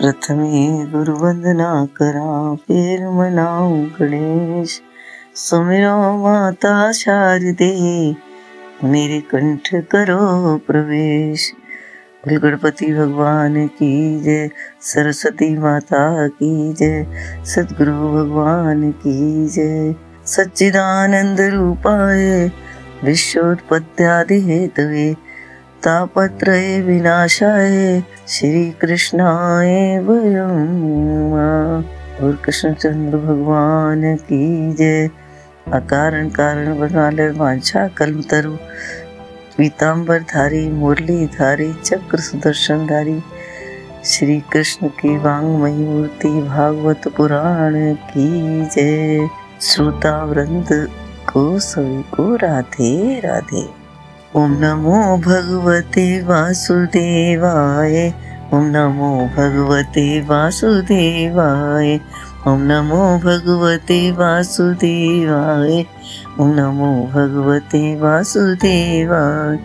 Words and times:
प्रथमे 0.00 0.86
गुरु 0.86 1.12
वंदना 1.12 1.86
करा, 1.96 2.54
फिर 2.54 3.08
मनाऊं 3.08 3.86
गणेश। 3.86 4.80
सुमिरो 5.34 6.24
माता 6.24 6.92
शारदे, 6.92 8.10
मेरे 8.84 9.20
कंठ 9.20 9.68
करो 9.74 10.56
प्रवेश। 10.56 11.52
गणपति 12.28 12.94
भगवान 12.94 13.66
की 13.66 14.20
जय, 14.20 14.50
सरस्वती 14.80 15.58
माता 15.58 16.28
की 16.28 16.72
जय 16.72 17.06
सदगुरु 17.44 17.92
भगवान 17.92 18.90
की 18.90 19.48
जय। 19.48 19.94
सच्चिदानंद 20.26 21.40
रूपाय, 21.40 22.50
विश्वोत्पत्त्यादि 23.04 24.40
हेतवे 24.40 25.16
तापत्रय 25.82 26.80
विनाशाय 26.80 28.02
श्री 28.28 28.70
कृष्णाय 28.70 29.98
वयम् 29.98 30.84
और 32.22 32.42
कृष्णचंद्र 32.44 33.18
भगवान 33.18 34.16
की 34.16 34.72
जय। 34.72 35.08
अकारण 35.72 36.28
कारण 36.28 36.78
बनाले 36.78 37.30
वांछा 37.30 37.88
कलम 37.88 38.22
तरु। 38.22 38.52
पीताम्बर 39.58 40.20
धारी 40.20 40.68
मुरली 40.68 41.26
धारी 41.26 41.72
चक्र 41.84 42.18
सुदर्शन 42.18 42.86
धारी 42.86 43.20
श्री 44.04 44.40
कृष्ण 44.40 44.88
की 44.88 45.16
वांगमयी 45.16 45.84
मूर्ति, 45.84 46.28
भागवत 46.28 47.08
पुराण 47.16 47.94
की 47.94 48.64
जय। 48.66 49.28
श्रोता 49.60 50.24
वृंद 50.24 50.88
को 51.32 51.58
सभी 51.58 52.02
को 52.02 52.36
राधे 52.36 53.20
राधे। 53.24 53.85
ओम 54.36 54.52
नमो 54.60 55.16
भगवते 55.16 56.22
वासुदेवाय, 56.22 57.94
ओम 58.54 58.64
नमो 58.64 59.10
भगवते 59.36 60.20
वासुदेवाय, 60.20 62.00
ओम 62.48 62.60
नमो 62.62 63.18
भगवते 63.18 64.10
वासुदेवाय, 64.10 65.84
ओम 66.40 66.50
नमो 66.54 66.90
भगवते 67.14 67.82
वासुदेवाय 67.96 69.56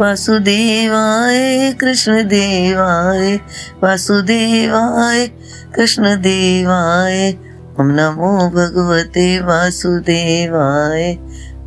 वासुदेवाय 0.00 1.72
कृष्ण 1.80 2.22
देवाय 2.28 3.36
वासुदेवाय 3.82 5.26
कृष्ण 5.74 6.16
देवाय 6.22 7.34
ओम 7.80 7.90
नमो 7.90 8.32
भगवते 8.48 9.26
वासुदेवाय 9.40 11.14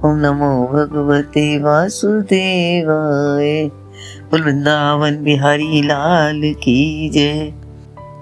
ओम 0.05 0.17
नमो 0.17 0.67
भगवते 0.67 1.59
वासुदेवाय। 1.59 3.71
वृंदावन 4.33 5.23
बिहारी 5.23 5.81
लाल 5.81 6.41
की 6.43 7.09
जय। 7.09 7.53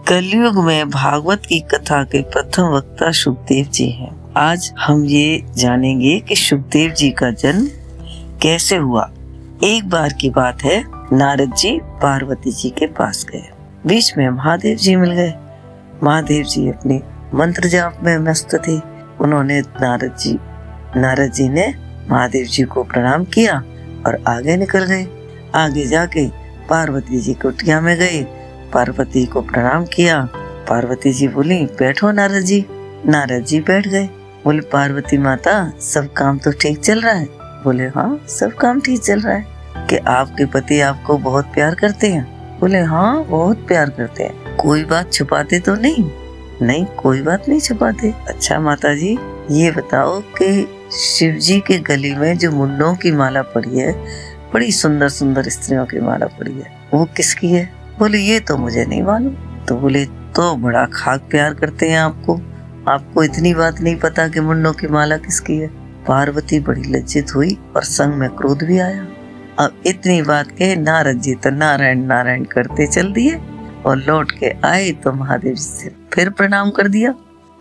कलयुग 0.08 0.64
में 0.64 0.89
भागवत 0.89 1.45
की 1.45 1.59
कथा 1.59 2.04
के 2.04 2.22
प्रथम 2.22 2.64
वक्ता 2.64 3.11
सुखदेव 3.11 3.66
जी 3.66 3.89
हैं। 3.89 4.34
आज 4.38 4.73
हम 4.80 5.06
ये 5.06 5.45
जानेंगे 5.58 6.20
कि 6.20 6.36
सुखदेव 6.36 6.92
जी 6.92 7.09
का 7.09 7.31
जन्म 7.31 7.67
कैसे 8.42 8.76
हुआ। 8.76 9.11
एक 9.64 9.89
बार 9.89 10.14
की 10.14 10.30
बात 10.30 10.64
है, 10.64 10.86
नारद 11.14 11.54
जी 11.54 11.80
पार्वती 11.84 12.52
जी 12.52 12.70
के 12.70 12.86
पास 12.86 13.26
गए। 13.34 13.50
बीच 13.88 14.17
में 14.17 14.30
महादेव 14.30 14.78
जी 14.78 14.95
मिल 14.95 15.11
गए। 15.11 15.34
महादेव 16.04 16.44
जी 16.44 16.70
अपने 16.70 17.02
मंत्र 17.36 17.67
जाप 17.67 18.00
में 18.04 18.17
मस्त 18.17 18.61
थे। 18.67 18.80
उन्होंने 19.22 19.61
नारद 19.61 20.16
जी 20.20 20.39
नारद 20.97 21.31
जी 21.31 21.49
ने 21.49 21.75
महादेव 22.09 22.45
जी 22.45 22.63
को 22.63 22.83
प्रणाम 22.83 23.23
किया 23.23 23.63
और 24.05 24.23
आगे 24.27 24.58
निकल 24.58 24.83
गए। 24.83 25.08
आगे 25.55 25.86
जाके 25.86 26.27
पार्वती 26.69 27.19
जी 27.19 27.33
कुटिया 27.33 27.81
में 27.81 27.97
गए। 27.97 28.23
पार्वती 28.73 29.25
को 29.25 29.41
प्रणाम 29.41 29.86
किया। 29.86 30.30
पार्वती 30.69 31.14
जी 31.14 31.27
बोली, 31.27 31.66
बैठो 31.66 32.11
नारद 32.11 32.41
जी 32.41 32.66
नारद 33.05 33.44
जी 33.44 33.59
बैठ 33.59 33.88
गए। 33.88 34.05
बोले, 34.45 34.61
पार्वती 34.61 35.17
माता, 35.17 35.73
सब 35.80 36.14
काम 36.14 36.37
तो 36.37 36.52
ठीक 36.52 36.80
चल 36.80 37.02
रहा 37.02 37.14
है? 37.14 37.25
बोले 37.64 37.83
हाँ 37.83 38.25
सब 38.27 38.54
काम 38.55 38.81
ठीक 38.81 39.02
चल 39.02 39.20
रहा 39.20 39.33
है। 39.33 39.45
कि 39.87 39.98
आपके 39.98 40.45
पति 40.45 40.81
आपको 40.81 41.17
बहुत 41.17 41.45
प्यार 41.45 41.75
करते 41.75 42.08
हैं? 42.08 42.60
बोले 42.60 42.80
हाँ 42.80 43.25
बहुत 43.25 43.67
प्यार 43.67 43.89
करते 43.89 44.23
हैं। 44.23 44.55
कोई 44.55 44.83
बात 44.83 45.14
छुपाते 45.14 45.60
तो 45.60 45.75
नहीं? 45.75 46.11
नहीं, 46.61 46.86
कोई 46.86 47.21
बात 47.21 47.49
नहीं 47.49 47.60
छुपाते। 47.60 48.14
अच्छा 48.27 48.60
माता 48.60 48.95
जी 48.95 49.20
ये 49.52 49.71
बताओ 49.71 50.21
कि 50.21 50.73
शिव 50.92 51.36
जी 51.36 51.60
के 51.60 51.80
गली 51.80 52.16
में 52.16 52.38
जो 52.38 52.52
मुन्नों 52.52 52.95
की 52.95 53.11
माला 53.11 53.42
पड़ी 53.42 53.80
है, 53.80 53.94
बड़ी 54.54 54.71
सुंदर 54.71 55.10
सुंदर 55.10 55.44
स्त्रियों 55.44 55.86
की 55.86 55.99
माला 55.99 56.26
पड़ी 56.26 56.54
है। 56.54 56.89
वो 56.94 57.05
किसकी 57.05 57.52
है? 57.52 57.73
बोले, 57.99 58.17
ये 58.17 58.39
तो 58.39 58.58
मुझे 58.58 58.86
नहीं 58.86 59.04
मालूम। 59.04 59.33
तो 59.66 59.76
बोले 59.76 60.05
तो 60.05 60.55
बड़ा 60.55 60.86
खाक 60.86 61.22
प्यार 61.22 61.54
करते 61.54 61.89
हैं 61.89 61.99
आपको। 61.99 62.36
आपको 62.92 63.23
इतनी 63.23 63.54
बात 63.54 63.82
नहीं 63.82 63.95
पता 63.95 64.27
कि 64.27 64.39
मुन्नों 64.39 64.73
की 64.73 64.88
माला 64.88 65.17
किसकी 65.17 65.58
है। 65.58 65.67
पार्वती 66.05 66.60
बड़ी 66.60 66.83
लज्जित 66.83 67.36
हुई 67.36 67.58
और 67.76 67.83
संग 67.83 68.14
में 68.14 68.30
क्रोध 68.30 68.64
भी 68.64 68.80
आया। 68.80 69.08
अब 69.60 69.82
इतनी 69.86 70.22
बात 70.22 70.52
के 70.52 70.76
नारद 70.76 71.22
जी 71.22 71.36
तो 71.36 71.49
नारायण 71.49 72.04
नारायण 72.04 72.43
करते 72.43 72.88
चल 72.88 73.14
दिए 73.14 73.42
और 73.86 73.98
लौट 73.98 74.32
के 74.32 74.54
आए 74.66 74.92
तो 74.92 75.11
महादेव 75.11 75.54
जी 75.54 75.64
से 75.64 75.95
फिर 76.14 76.30
प्रणाम 76.30 76.72
कर 76.72 76.88
दिया। 76.88 77.11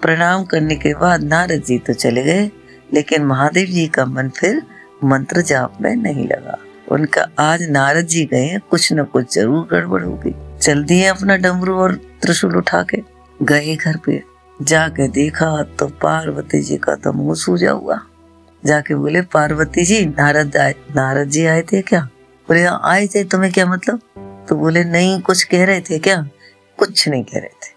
प्रणाम 0.02 0.44
करने 0.44 0.76
के 0.76 0.94
बाद 0.94 1.22
नारद 1.22 1.62
जी 1.66 1.78
तो 1.78 1.92
चले 1.92 2.22
गए। 2.22 2.50
लेकिन 2.94 3.24
महादेव 3.24 3.66
जी 3.66 3.86
का 3.86 4.04
मन 4.04 4.28
फिर 4.28 4.62
मंत्र 5.04 5.40
जाप 5.40 5.78
में 5.80 5.96
नहीं 5.96 6.28
लगा। 6.28 6.58
उनका 6.90 7.28
आज 7.38 7.62
नारद 7.62 8.06
जी 8.06 8.24
गए 8.24 8.58
कुछ 8.70 8.92
न 8.92 9.04
कुछ 9.04 9.34
ज़रूर 9.34 9.68
गड़बड़ 9.70 10.02
होगी। 10.02 10.58
चल 10.58 10.84
दिए 10.84 11.06
अपना 11.06 11.36
डमरू 11.36 11.76
और 11.76 11.94
त्रिशूल 11.94 12.56
उठा 12.56 12.82
के 12.82 13.02
गए 13.42 13.76
घर 13.76 13.96
पे। 13.96 14.22
जाके 14.62 15.08
देखा 15.08 15.62
तो 15.62 15.86
पार्वती 15.86 16.62
जी 16.62 16.76
का 16.76 16.94
तो 16.94 17.12
मुँह 17.12 17.34
सूजा 17.34 17.70
हुआ। 17.70 18.00
जाके 18.64 18.94
बोले 18.94 19.22
पार्वती 19.22 19.84
जी 19.84 20.06
नारद 20.06 20.56
आए 20.56 20.74
नारद 20.96 21.28
जी 21.28 21.46
आए 21.46 21.62
थे 21.62 21.82
क्या? 21.82 22.00
बोले 22.48 22.64
"हाँ, 22.64 22.80
आए 22.84 23.06
थे। 23.06 23.24
तुम्हें 23.24 23.52
क्या 23.52 23.66
मतलब? 23.66 24.00
तो 24.48 24.56
बोले 24.56 24.84
नहीं 24.84 25.20
कुछ 25.20 25.42
कह 25.42 25.64
रहे 25.64 25.80
थे 25.80 25.98
क्या? 25.98 26.28
कुछ 26.76 27.08
नहीं 27.08 27.24
कह 27.24 27.38
रहे 27.38 27.48
थे। 27.48 27.72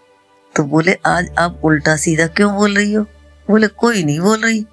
तो 0.56 0.64
बोले 0.64 0.98
आज 1.06 1.34
आप 1.38 1.60
उल्टा 1.64 1.96
सीधा 1.96 2.26
क्यों 2.26 2.54
बोल 2.54 2.76
रही 2.76 2.92
हो? 2.92 3.04
बोले 3.50 3.66
कोई 3.66 4.04
नहीं 4.04 4.20
बोल 4.20 4.40
रही। 4.40 4.66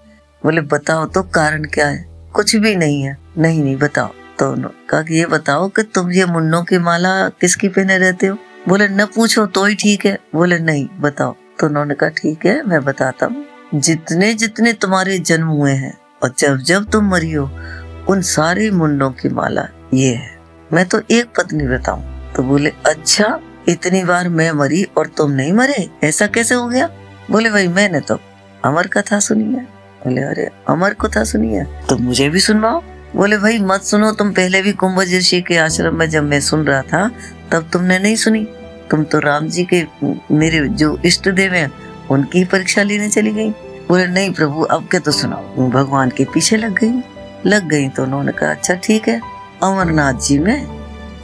बोले, 0.44 0.62
बताओ 0.62 1.06
तो 1.06 1.24
कारण 1.24 1.64
क्या 1.64 1.88
है? 1.88 2.06
कुछ 2.34 2.56
भी 2.56 2.76
नहीं 2.76 3.04
है. 3.04 3.18
नहीं 3.38 3.64
नहीं, 3.64 3.76
बताओ। 3.76 4.08
तो 4.40 4.56
कहा 4.90 5.02
कि, 5.02 5.16
ये 5.16 5.26
बताओ 5.26 5.70
कि 5.70 5.84
तुम 5.84 6.12
ये 6.12 6.26
मुन्नों 6.26 6.64
की 6.64 6.78
माला 6.78 7.30
किसकी 7.30 7.68
पहने 7.68 7.98
रहते 7.98 8.28
हो? 8.28 8.38
बोले, 8.70 8.88
न 8.88 9.06
पूछो 9.06 9.46
तो 9.46 9.66
ही 9.66 9.76
ठीक 9.76 10.06
है। 10.06 10.20
बोले, 10.36 10.60
नहीं, 10.60 10.90
बताओ। 11.00 11.36
तो 11.60 11.68
उन्होंने 11.68 11.94
कहा, 11.94 12.10
ठीक 12.10 12.46
है, 12.46 12.64
मैं 12.64 12.84
बताता 12.84 13.26
हूँ। 13.26 13.46
जितने 13.76 14.34
जितने 14.34 14.74
तुम्हारे 14.74 15.20
जन्म 15.20 15.48
हुए 15.48 15.72
हैं 15.72 15.98
और 16.24 16.34
जब 16.38 16.58
जब 16.58 16.90
तुम 16.90 17.06
मरी 17.06 17.32
हो, 17.32 17.52
उन 18.10 18.22
सारे 18.22 18.72
मुंडों 18.72 19.12
की 19.12 19.30
माला 19.30 19.68
ये 19.94 20.16
है। 20.16 20.40
मैं 20.74 20.86
तो 20.86 21.02
एक 21.12 21.26
पत्नी 21.26 21.68
बताऊँ। 21.68 22.34
तो 22.36 22.44
बोले 22.44 22.74
अच्छा 22.86 23.40
इतनी 23.70 24.04
बार 24.04 24.30
मैं 24.30 24.52
मरी 24.52 24.84
और 24.84 25.08
तुम 25.08 25.32
नहीं 25.32 25.54
मरे? 25.54 25.90
ऐसा 26.04 26.28
कैसे 26.28 26.56
हो 26.56 26.68
गया? 26.68 26.90
बोले 27.32 27.50
भाई 27.50 27.68
मैंने 27.68 28.00
तो 28.00 28.20
अमर 28.66 28.88
कथा 28.88 29.20
सुनी 29.20 29.56
है। 29.56 29.73
बोले, 30.06 30.22
अरे, 30.22 30.50
अमर 30.70 30.94
कथा 30.94 31.24
सुनी 31.24 31.54
है 31.54 31.66
तो 31.90 31.98
मुझे 31.98 32.30
भी 32.30 32.40
सुनवाओ। 32.40 32.82
बोले, 33.16 33.38
भाई, 33.38 33.60
मत 33.60 33.82
सुनो, 33.82 34.12
तुम 34.12 34.32
पहले 34.32 34.62
भी 34.62 34.72
कुंभज 34.72 35.14
ऋषि 35.16 35.42
के 35.42 35.58
आश्रम 35.58 35.96
में 35.96 36.10
जब 36.10 36.24
मैं 36.24 36.40
सुन 36.42 36.66
रहा 36.66 36.82
था, 36.82 37.10
तब 37.52 37.70
तुमने 37.74 38.00
नहीं 38.00 38.16
सुनी। 38.16 38.44
तुम 38.92 39.04
तो 39.04 39.20
राम 39.20 39.48
जी 39.48 39.68
के, 39.74 39.84
मेरे 40.32 40.68
जो 40.70 40.98
इष्ट 41.06 41.30
देव 41.30 41.54
हैं, 41.54 41.72
उनकी 42.12 42.44
परीक्षा 42.46 42.84
लेने 42.84 43.10
चली 43.10 43.32
गई। 43.32 43.50
बोले, 43.90 44.08
नहीं 44.08 44.34
प्रभु, 44.34 44.62
अब 44.62 44.88
के 44.92 45.00
तो 45.00 45.12
सुनाओ। 45.12 45.70
भगवान 45.70 46.10
के 46.10 46.26
पीछे 46.26 46.58
लग 46.58 46.80
गई 46.80 47.02
लग 47.46 47.68
गई 47.68 47.88
तो 47.90 48.04
उन्होंने 48.04 48.32
कहा 48.32 48.50
अच्छा 48.50 48.74
ठीक 48.74 49.08
है, 49.08 49.20
अमरनाथ 49.64 50.14
जी 50.14 50.38
में 50.40 50.68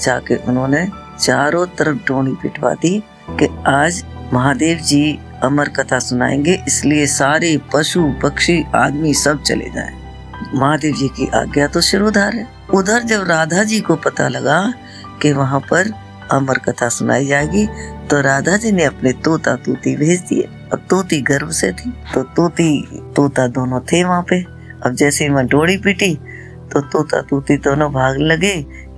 जाके 0.01 0.35
उन्होंने 0.35 0.87
चारों 1.19 1.65
तरफ़ 1.67 1.97
डोनी 2.07 2.31
पिटवा 2.31 2.73
दी 2.73 2.99
कि 3.29 3.47
आज 3.67 4.03
महादेव 4.33 4.77
जी 4.77 5.19
अमर 5.43 5.69
कथा 5.69 5.99
सुनाएँगे, 5.99 6.53
इसलिए 6.67 7.05
सारे 7.07 7.57
पशु, 7.73 8.01
पक्षी, 8.23 8.63
आदमी 8.75 9.13
सब 9.13 9.41
चले 9.41 9.69
जाए। 9.69 9.97
महादेव 10.53 10.95
जी 10.95 11.07
की 11.07 11.27
आज्ञा 11.35 11.67
तो 11.67 11.81
शिरोधार 11.81 12.35
है। 12.35 12.47
उधर 12.73 13.03
जब 13.03 13.23
राधा 13.27 13.63
जी 13.63 13.79
को 13.79 13.95
पता 13.97 14.27
लगा 14.27 14.61
कि 15.21 15.31
वहाँ 15.33 15.59
पर 15.61 15.91
अमर 16.31 16.57
कथा 16.59 16.89
सुनाई 16.89 17.25
जाएगी 17.25 17.65
तो 18.09 18.21
राधा 18.21 18.55
जी 18.57 18.71
ने 18.71 18.83
अपने 18.83 19.11
तोता 19.15 19.55
तोती 19.55 19.95
भेज 19.95 20.19
दिए। 20.19 20.47
और 20.71 20.79
तोती 20.89 21.21
गर्भ 21.21 21.49
से 21.51 21.71
थी 21.71 21.91
तो 22.13 22.23
तोती, 22.23 22.81
तोता 23.15 23.47
दोनों 23.47 23.79
थे 23.81 24.03
वहाँ 24.03 24.25
पे। 24.29 24.41
अब 24.85 24.95
जैसे 24.95 25.27
ही 25.27 25.43
डोरी 25.45 25.77
पीटी 25.77 26.13
तो 26.73 26.81
तोता 26.81 27.21
तोती 27.21 27.57
दोनों 27.57 27.91
भाग 27.93 28.17
लगे। 28.21 28.53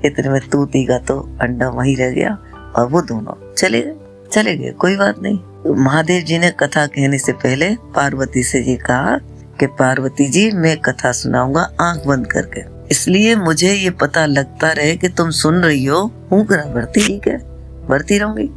इतने 0.06 0.30
में 0.30 0.42
तोती 0.50 0.86
का 0.86 0.98
तो 1.00 1.20
अंडा 1.42 1.70
वहीं 1.70 1.96
रह 1.98 2.10
गया, 2.10 2.38
और 2.76 2.88
वो 2.88 3.02
दोनों 3.02 3.54
चले 3.54 3.82
गए। 3.82 3.96
चले 4.32 4.56
गए, 4.58 4.72
कोई 4.72 4.96
बात 4.98 5.20
नहीं। 5.20 5.40
महादेव 5.68 6.24
जी 6.24 6.38
ने 6.40 6.50
कथा 6.50 6.86
कहने 6.86 7.18
से 7.20 7.34
पहले 7.34 7.76
पार्वती 7.76 8.44
से 8.44 8.60
ये 8.62 8.76
कहा 8.76 9.18
कि 9.60 9.68
पार्वती 9.68 10.28
जी, 10.28 10.52
मैं 10.52 10.78
कथा 10.78 11.12
सुनाऊँगा 11.12 11.62
आँख 11.62 12.06
बंद 12.08 12.28
करके। 12.28 12.62
इसलिए 12.92 13.36
मुझे 13.36 13.74
ये 13.74 13.90
पता 13.90 14.26
लगता 14.26 14.72
रहे 14.72 14.96
कि 14.96 15.10
तुम 15.10 15.30
सुन 15.30 15.56
रही 15.56 15.86
हो 15.86 16.00
हूँ 16.32 16.46
करा 16.46 16.64
करती 16.64 17.08
ठीक 17.08 17.28
है? 17.28 17.38
भरती 17.88 18.18
रहूँगी। 18.18 18.48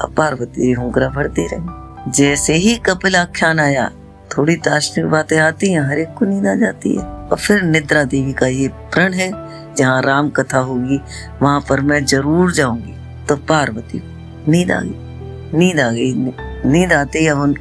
अब 0.00 0.14
पार्वती 0.16 0.62
जी 0.62 0.72
हुंकरा 0.72 1.08
भरती 1.08 1.46
रही। 1.46 2.10
जैसे 2.12 2.54
ही 2.54 2.76
कपिल 2.76 3.16
आख्यान 3.16 3.60
आया, 3.60 3.90
थोड़ी 4.36 4.56
दार्शनिक 4.56 5.06
बातें 5.06 5.38
आती 5.38 5.72
हैं, 5.72 5.80
हर 5.80 5.98
एक 5.98 6.08
को 6.08 6.24
नींद 6.24 6.46
आ 6.46 6.54
जाती 6.54 6.96
है। 6.96 7.04
और 7.04 7.36
फिर 7.36 7.62
निद्रा 7.62 8.04
देवी 8.04 8.32
का 8.32 8.46
ये 8.46 8.68
प्रण 8.68 9.12
है, 9.12 9.30
जहाँ 9.74 10.02
राम 10.02 10.30
कथा 10.30 10.58
होगी, 10.58 11.00
वहाँ 11.42 11.60
पर 11.60 11.80
मैं 11.80 12.04
ज़रूर 12.04 12.52
जाऊँगी। 12.52 13.26
तो 13.26 13.36
पार्वती 13.36 14.02
नींद 14.48 14.70
आ 14.70 14.80
गई। 14.80 15.11
नींद 15.54 15.80
आ 15.80 15.90
गई। 15.90 16.14
नींद 16.70 16.92
आते 16.92 17.18
ही 17.18 17.26
अब 17.26 17.54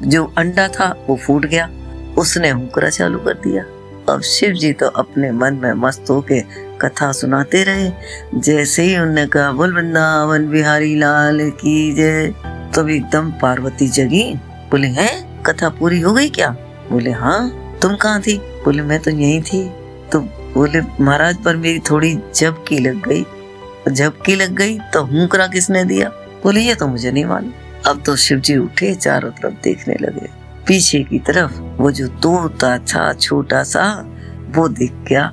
जो 0.00 0.34
अंडा 0.38 0.68
था, 0.68 1.06
वो 1.08 1.16
फूट 1.16 1.46
गया। 1.46 1.70
उसने 2.18 2.50
हुकरा 2.50 2.90
चालू 2.90 3.18
कर 3.18 3.34
दिया। 3.34 3.64
अब 4.12 4.20
शिव 4.20 4.50
जी 4.50 4.72
तो 4.72 4.86
अपने 4.86 5.32
मन 5.32 5.54
में 5.54 5.72
मस्त 5.72 6.06
होके 6.10 6.40
कथा 6.80 7.12
सुनाते 7.12 7.64
रहे। 7.64 7.90
जैसे 8.34 8.82
ही 8.82 8.98
उनने 8.98 9.26
कहा, 9.26 9.52
बोल 9.52 9.74
वृंदावन 9.74 10.50
बिहारी 10.50 10.96
लाल 10.96 11.50
की 11.50 11.92
जय। 11.92 12.34
तब 12.76 12.88
एकदम 12.90 13.30
पार्वती 13.30 13.88
जगी, 13.88 14.34
बोले, 14.70 14.88
हैं? 14.88 15.42
कथा 15.42 15.68
पूरी 15.68 16.00
हो 16.00 16.14
गई 16.14 16.28
क्या? 16.28 16.56
बोले 16.92 17.10
हाँ। 17.10 17.62
तुम 17.82 17.96
कहाँ 17.96 18.20
थी? 18.20 18.38
बोले, 18.38 18.82
मैं 18.82 19.00
तो 19.00 19.10
यही 19.10 19.40
थी। 19.40 19.70
तो 20.12 20.20
बोले, 20.54 21.04
महाराज 21.04 21.36
पर 21.36 21.56
मेरी 21.56 21.78
थोड़ी 21.78 22.18
झपकी 22.34 22.78
लग 22.78 23.08
गई। 23.08 23.26
झपकी 23.92 24.34
लग 24.34 24.52
गई 24.52 24.78
तो 24.78 25.02
हुकरा 25.04 25.46
किसने 25.46 25.84
दिया? 25.84 26.12
बोले, 26.46 26.60
ये 26.60 26.74
तो 26.74 26.86
मुझे 26.86 27.12
नहीं 27.12 27.24
मालूम। 27.24 27.52
अब 27.86 28.02
तो 28.06 28.16
शिव 28.16 28.40
जी 28.40 28.56
उठे, 28.56 28.94
चारों 28.94 29.30
तरफ़ 29.30 29.54
देखने 29.64 29.96
लगे। 30.00 30.28
पीछे 30.66 31.02
की 31.02 31.18
तरफ़ 31.18 31.60
वो 31.60 31.90
जो 31.90 32.08
तोता 32.08 32.78
था, 32.78 33.12
छोटा 33.12 33.62
सा, 33.62 34.06
वो 34.56 34.68
दिख 34.68 34.92
गया। 34.92 35.26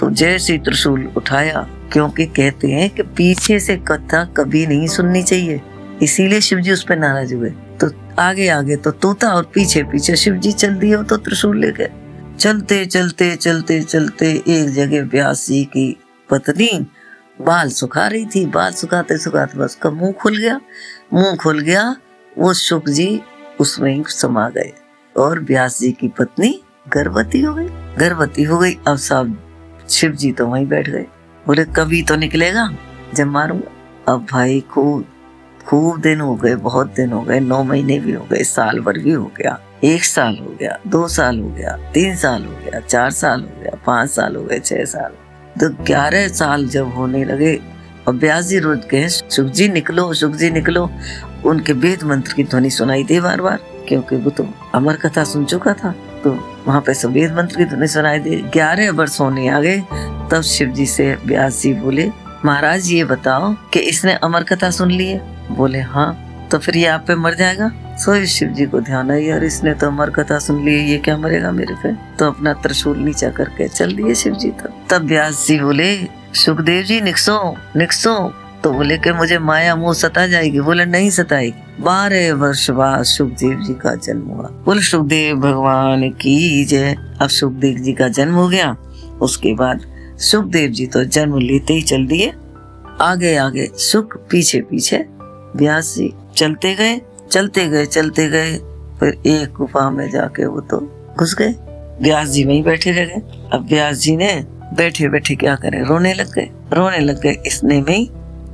तो 0.00 0.10
जैसे 0.10 0.58
त्रिशूल 0.58 1.12
उठाया, 1.16 1.66
क्योंकि 1.92 2.26
कहते 2.26 2.68
हैं 2.68 2.90
कि 2.90 3.02
पीछे 3.02 3.60
से 3.60 3.76
कथा 3.76 4.24
कभी 4.24 4.66
नहीं 4.66 4.86
सुननी 4.86 5.22
चाहिए। 5.22 5.60
इसीलिए 6.02 6.40
शिव 6.40 6.60
जी 6.60 6.72
उस 6.72 6.84
पर 6.84 6.96
नाराज़ 6.96 7.34
हुए। 7.34 7.50
तो 7.50 7.90
आगे 8.18 8.48
आगे 8.48 8.76
तो 8.76 8.90
तोता 8.90 9.28
और 9.28 9.50
पीछे 9.54 9.82
पीछे 9.82 10.16
शिव 10.16 10.34
जी 10.34 10.52
चल 10.52 10.74
दिए 10.74 11.02
तो 11.02 11.16
त्रिशूल 11.16 11.60
ले 11.60 11.72
गए 11.72 11.90
चलते 12.38 12.86
चलते 12.86 13.36
चलते 13.36 13.82
चलते 13.82 14.42
एक 14.48 14.68
जगह 14.68 15.02
व्यास 15.02 15.46
की 15.50 15.96
पत्नी 16.30 16.86
बाल 17.42 17.70
सुखा 17.70 18.06
रही 18.06 18.26
थी, 18.26 18.46
बाल 18.46 18.72
सुखाते 18.72 19.16
सुखाते 19.18 19.58
बस 19.58 19.74
का 19.74 19.90
मुँह 19.90 20.12
खुल 20.12 20.36
गया। 20.36 20.60
मुँह 21.12 21.36
खुल 21.36 21.60
गया, 21.60 21.96
वो 22.38 22.52
सुख 22.54 22.88
जी 22.88 23.22
उसमें 23.60 24.02
समा 24.02 24.48
गए 24.48 24.72
और 25.16 25.40
व्यास 25.40 25.78
जी 25.80 25.92
की 25.92 26.08
पत्नी 26.08 26.60
गर्भवती 26.88 27.40
हो 27.40 27.54
गई। 27.54 27.68
गर्भवती 27.98 28.42
हो 28.42 28.58
गई, 28.58 28.72
अब 28.88 28.96
सब 28.96 29.36
शिव 29.88 30.12
जी 30.12 30.32
तो 30.32 30.46
वहीं 30.46 30.66
बैठ 30.66 30.90
गए। 30.90 31.06
बोले, 31.46 31.64
कभी 31.64 32.02
तो 32.02 32.16
निकलेगा? 32.16 32.68
जब 33.14 33.26
मारूँगा? 33.26 34.12
अब 34.12 34.26
भाई 34.32 34.60
खूब 34.60 35.04
खूब 35.66 36.00
दिन 36.00 36.20
हो 36.20 36.34
गए, 36.34 36.54
बहुत 36.54 36.94
दिन 36.94 37.12
हो 37.12 37.20
गए, 37.22 37.40
नौ 37.40 37.62
महीने 37.64 37.98
भी 37.98 38.12
हो 38.12 38.24
गए, 38.32 38.42
साल 38.44 38.80
भर 38.80 38.98
भी 38.98 39.12
हो 39.12 39.32
गया, 39.38 39.58
एक 39.84 40.04
साल 40.04 40.36
हो 40.38 40.56
गया, 40.60 40.78
दो 40.86 41.08
साल 41.08 41.40
हो 41.40 41.48
गया, 41.48 41.76
तीन 41.94 42.16
साल 42.16 42.44
हो 42.44 42.52
गया, 42.52 42.80
चार 42.80 43.10
साल 43.10 43.40
हो 43.40 43.60
गया, 43.60 43.78
पाँच 43.86 44.10
साल 44.10 44.36
हो 44.36 44.42
गए, 44.42 44.58
छह 44.60 44.84
साल 44.84 45.12
तो 45.60 45.68
ग्यारह 45.84 46.26
साल 46.28 46.66
जब 46.68 46.92
होने 46.94 47.24
लगे, 47.24 47.54
और 48.08 48.14
ब्यास 48.14 48.44
जी 48.44 48.58
रोज 48.58 48.84
कहे 48.90 49.08
सुख 49.08 49.46
जी 49.46 49.68
निकलो 49.68 50.12
सुख 50.14 50.32
जी 50.32 50.50
निकलो। 50.50 50.88
उनके 51.44 51.72
वेद 51.74 52.02
मंत्र 52.02 52.32
की 52.32 52.44
ध्वनि 52.44 52.70
सुनाई 52.70 53.04
दे 53.04 53.20
बार 53.20 53.40
बार 53.40 53.58
क्योंकि 53.88 54.16
वो 54.16 54.30
तो 54.30 54.46
अमर 54.74 54.96
कथा 54.96 55.24
सुन 55.24 55.44
चुका 55.44 55.72
था। 55.74 55.94
तो 56.24 56.30
वहाँ 56.66 56.80
पे 56.80 56.94
सब 56.94 57.12
वेद 57.12 57.32
मंत्र 57.32 57.56
की 57.56 57.64
ध्वनि 57.64 57.88
सुनाई 57.88 58.18
दे, 58.18 58.36
ग्यारह 58.52 58.90
वर्ष 58.92 59.18
होने 59.20 59.48
आ 59.48 59.60
गए। 59.60 59.78
तब 60.30 60.42
शिव 60.42 60.68
जी 60.68 60.86
से 60.86 61.14
व्यास 61.24 61.62
जी 61.62 61.72
बोले, 61.74 62.10
महाराज, 62.44 62.90
ये 62.90 63.04
बताओ 63.04 63.52
कि 63.72 63.80
इसने 63.80 64.14
अमर 64.14 64.42
कथा 64.42 64.70
सुन 64.70 64.90
ली 64.90 65.06
है? 65.06 65.18
बोले 65.56 65.80
हाँ। 65.80 66.48
तो 66.50 66.58
फिर 66.58 66.76
ये 66.76 66.86
आप 66.86 67.04
पे 67.08 67.14
मर 67.14 67.34
जाएगा। 67.34 67.70
सो 67.96 68.26
शिव 68.26 68.48
जी 68.48 68.66
को 68.66 68.80
ध्यान 68.80 69.10
आई 69.10 69.24
यार, 69.24 69.44
इसने 69.44 69.74
तो 69.74 69.86
अमर 69.86 70.10
कथा 70.10 70.38
सुन 70.38 70.64
ली 70.64 70.90
ये 70.90 70.98
क्या 70.98 71.16
मरेगा 71.16 71.50
मेरे 71.50 71.74
पे? 71.74 72.16
तो 72.18 72.26
अपना 72.26 72.52
त्रिशूल 72.52 72.98
नीचा 72.98 73.30
करके 73.30 73.68
चल 73.68 73.92
दिए 73.92 74.14
शिव 74.14 74.34
जी 74.34 74.50
तब। 74.50 74.86
तब 74.90 75.02
व्यास 75.02 75.46
जी 75.46 75.60
बोले, 75.60 76.04
सुखदेव 76.34 76.84
जी, 76.84 77.00
निकसो 77.00 77.56
निकसो। 77.76 78.34
तो 78.64 78.72
बोले 78.72 78.98
कि, 78.98 79.12
मुझे 79.12 79.38
माया 79.38 79.76
मुँह 79.76 79.94
सता 79.94 80.26
जाएगी। 80.26 80.60
बोले, 80.60 80.84
नहीं 80.84 81.10
सताएगी। 81.10 81.82
बारह 81.82 82.34
वर्ष 82.34 82.70
बाद 82.70 83.02
सुखदेव 83.02 83.60
जी 83.60 83.74
का 83.74 83.94
जन्म 83.94 84.22
हुआ। 84.22 84.48
बोले, 84.48 84.82
सुखदेव 84.82 85.36
भगवान 85.36 86.10
की 86.10 86.64
जय। 86.64 86.96
अब 87.22 87.28
सुखदेव 87.28 87.78
जी 87.78 87.92
का 87.92 88.08
जन्म 88.08 88.34
हो 88.34 88.48
गया। 88.48 88.76
उसके 89.20 89.54
बाद 89.54 89.80
सुखदेव 90.18 90.70
जी 90.70 90.86
तो 90.86 91.04
जन्म 91.04 91.38
लेते 91.38 91.74
ही 91.74 91.82
चल 91.82 92.06
दिए। 92.06 92.32
आगे 93.00 93.36
आगे, 93.36 93.70
सुख 93.74 94.16
पीछे 94.30 94.60
पीछे 94.60 95.06
व्यास 95.56 95.94
जी 95.96 96.14
चलते 96.36 96.74
गए। 96.74 97.00
चलते 97.30 97.68
गए 97.68 97.86
चलते 97.86 98.28
गए। 98.28 98.56
फिर 99.00 99.18
एक 99.26 99.52
गुफा 99.52 99.90
में 99.90 100.10
जाके 100.10 100.46
वो 100.46 100.60
तो 100.60 101.06
घुस 101.18 101.34
गए। 101.34 101.54
व्यास 102.02 102.28
जी 102.28 102.44
वहीं 102.44 102.62
बैठे 102.62 102.92
रह 102.92 103.04
गए। 103.04 103.48
अब 103.52 103.66
व्यास 103.68 103.96
जी 103.96 104.16
ने 104.16 104.46
बैठे 104.74 105.08
बैठे 105.08 105.34
क्या 105.34 105.54
करे? 105.54 105.84
रोने 105.84 106.14
लग 106.14 106.32
गए। 106.32 106.50
रोने 106.72 106.98
लग 106.98 107.20
गए। 107.20 107.42
इसने 107.46 107.80
में 107.80 108.08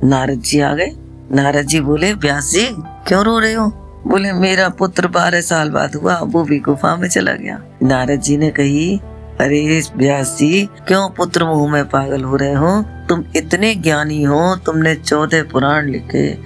नारद 0.09 0.39
जी 0.39 0.59
आ 0.59 0.73
गए। 0.73 0.91
नारद 1.31 1.65
जी 1.65 1.79
बोले, 1.79 2.13
व्यास 2.13 2.51
जी, 2.51 2.67
क्यों 2.79 3.23
रो 3.23 3.39
रहे 3.39 3.53
हो? 3.53 3.67
बोले, 4.07 4.33
मेरा 4.33 4.69
पुत्र 4.69 5.07
बारह 5.07 5.41
साल 5.41 5.69
बाद 5.69 5.95
हुआ, 5.95 6.19
वो 6.23 6.43
भी 6.43 6.59
गुफा 6.59 6.95
में 6.95 7.09
चला 7.09 7.33
गया। 7.33 7.63
नारद 7.83 8.19
जी 8.19 8.37
ने 8.37 8.49
कही, 8.49 8.99
अरे 9.41 9.81
व्यास 9.95 10.37
जी, 10.39 10.69
क्यों 10.87 11.09
पुत्र 11.09 11.45
मुँह 11.45 11.71
में 11.71 11.89
पागल 11.89 12.23
हो 12.23 12.35
रहे 12.35 12.53
हो? 12.53 12.85
तुम 13.09 13.23
इतने 13.35 13.75
ज्ञानी 13.75 14.23
हो, 14.23 14.55
तुमने 14.55 14.95
चौदह 14.95 15.43
पुराण 15.43 15.85
लिखे 15.85 16.37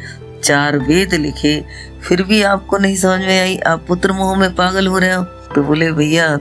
चार 0.43 0.77
वेद 0.77 1.13
लिखे, 1.13 1.65
फिर 2.07 2.23
भी 2.23 2.43
आपको 2.43 2.77
नहीं 2.77 2.95
समझ 2.95 3.19
में 3.19 3.41
आई, 3.41 3.57
आप 3.57 3.85
पुत्र 3.87 4.11
मोह 4.11 4.35
में 4.37 4.55
पागल 4.55 4.87
हो 4.87 4.97
रहे 4.97 5.13
हो। 5.13 5.23
तो 5.23 5.63
बोले, 5.63 5.91
भैया, 5.91 6.39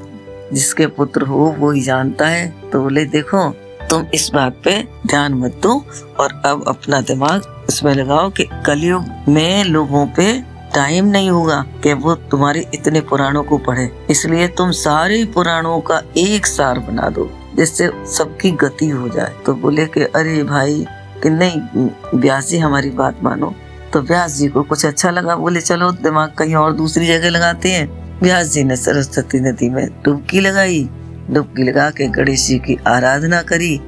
जिसके 0.53 0.87
पुत्र 0.87 1.23
हो, 1.23 1.57
वो 1.59 1.71
ही 1.71 1.81
जानता 1.81 2.27
है। 2.27 2.55
तो 2.73 2.83
बोले, 2.83 3.05
देखो, 3.05 3.51
तुम 3.91 4.07
इस 4.15 4.31
बात 4.35 4.61
पे 4.65 4.89
ध्यान 5.07 5.35
मत 5.35 5.61
दो 5.63 5.87
और 6.21 6.43
अब 6.45 6.65
अपना 6.69 7.01
दिमाग 7.01 7.67
इसमें 7.69 7.95
लगाओ 7.95 8.31
कि 8.31 8.45
कलयुग 8.45 9.05
में 9.29 9.65
लोगों 9.65 10.07
पे 10.07 10.41
टाइम 10.75 11.05
नहीं 11.05 11.31
होगा 11.31 11.65
कि 11.83 11.93
वो 11.93 12.15
तुम्हारे 12.15 12.71
इतने 12.75 13.01
पुराणों 13.01 13.43
को 13.43 13.59
पढ़े। 13.59 13.91
इसलिए 14.11 14.49
तुम 14.49 14.71
सारे 14.71 15.25
पुराणों 15.25 15.81
का 15.81 16.03
एक 16.17 16.47
सार 16.47 16.79
बना 16.79 17.09
दो, 17.09 17.31
जिससे 17.57 17.91
सबकी 18.07 18.51
गति 18.51 18.89
हो 18.89 19.09
जाए। 19.09 19.33
तो 19.47 19.55
बोले 19.55 19.87
कि, 19.87 20.01
अरे 20.01 20.43
भाई, 20.43 20.87
कि 21.23 21.31
नहीं 21.31 21.91
व्यास 22.15 22.49
जी 22.49 22.59
हमारी 22.59 22.91
बात 22.91 23.23
मानो। 23.23 23.55
तो 23.97 24.03
व्यास 24.03 24.37
जी 24.37 24.49
को 24.49 24.63
कुछ 24.63 24.87
अच्छा 24.87 25.11
लगा, 25.11 25.37
बोले, 25.37 25.61
चलो, 25.61 25.93
दिमाग 25.93 26.33
कहीं 26.39 26.55
और 26.55 26.73
दूसरी 26.73 27.07
जगह 27.07 27.31
लगाते 27.31 27.73
हैं। 27.73 28.19
व्यास 28.21 28.47
जी 28.47 28.65
ने 28.65 28.77
सरस्वती 28.77 29.41
नदी 29.41 29.71
में 29.71 29.89
डुबकी 30.05 30.41
लगाई। 30.41 30.89
डुबकी 31.31 31.63
लगा 31.63 31.91
के 31.91 32.07
गणेश 32.07 32.47
जी 32.47 32.59
की 32.59 32.79
आराधना 32.87 33.43
करी। 33.43 33.81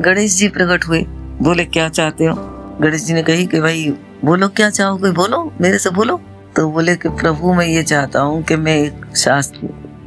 गणेश 0.00 0.36
जी 0.36 0.48
प्रकट 0.48 0.84
हुए। 0.84 1.02
बोले, 1.42 1.64
क्या 1.64 1.88
चाहते 1.88 2.24
हो? 2.24 2.34
गणेश 2.80 3.04
जी 3.04 3.14
ने 3.14 3.22
कही 3.22 3.46
कि, 3.46 3.60
भाई, 3.60 3.94
बोलो, 4.24 4.48
क्या 4.48 4.70
चाहोगे? 4.70 5.10
बोलो, 5.10 5.54
मेरे 5.60 5.78
से 5.78 5.90
बोलो। 5.90 6.20
तो 6.56 6.70
बोले 6.70 6.96
कि, 6.96 7.08
प्रभु, 7.08 7.54
मैं 7.54 7.66
ये 7.66 7.82
चाहता 7.82 8.20
हूँ 8.20 8.42
कि 8.42 8.56
मैं 8.56 8.76
एक 8.76 9.16
शास्त्र, 9.16 9.58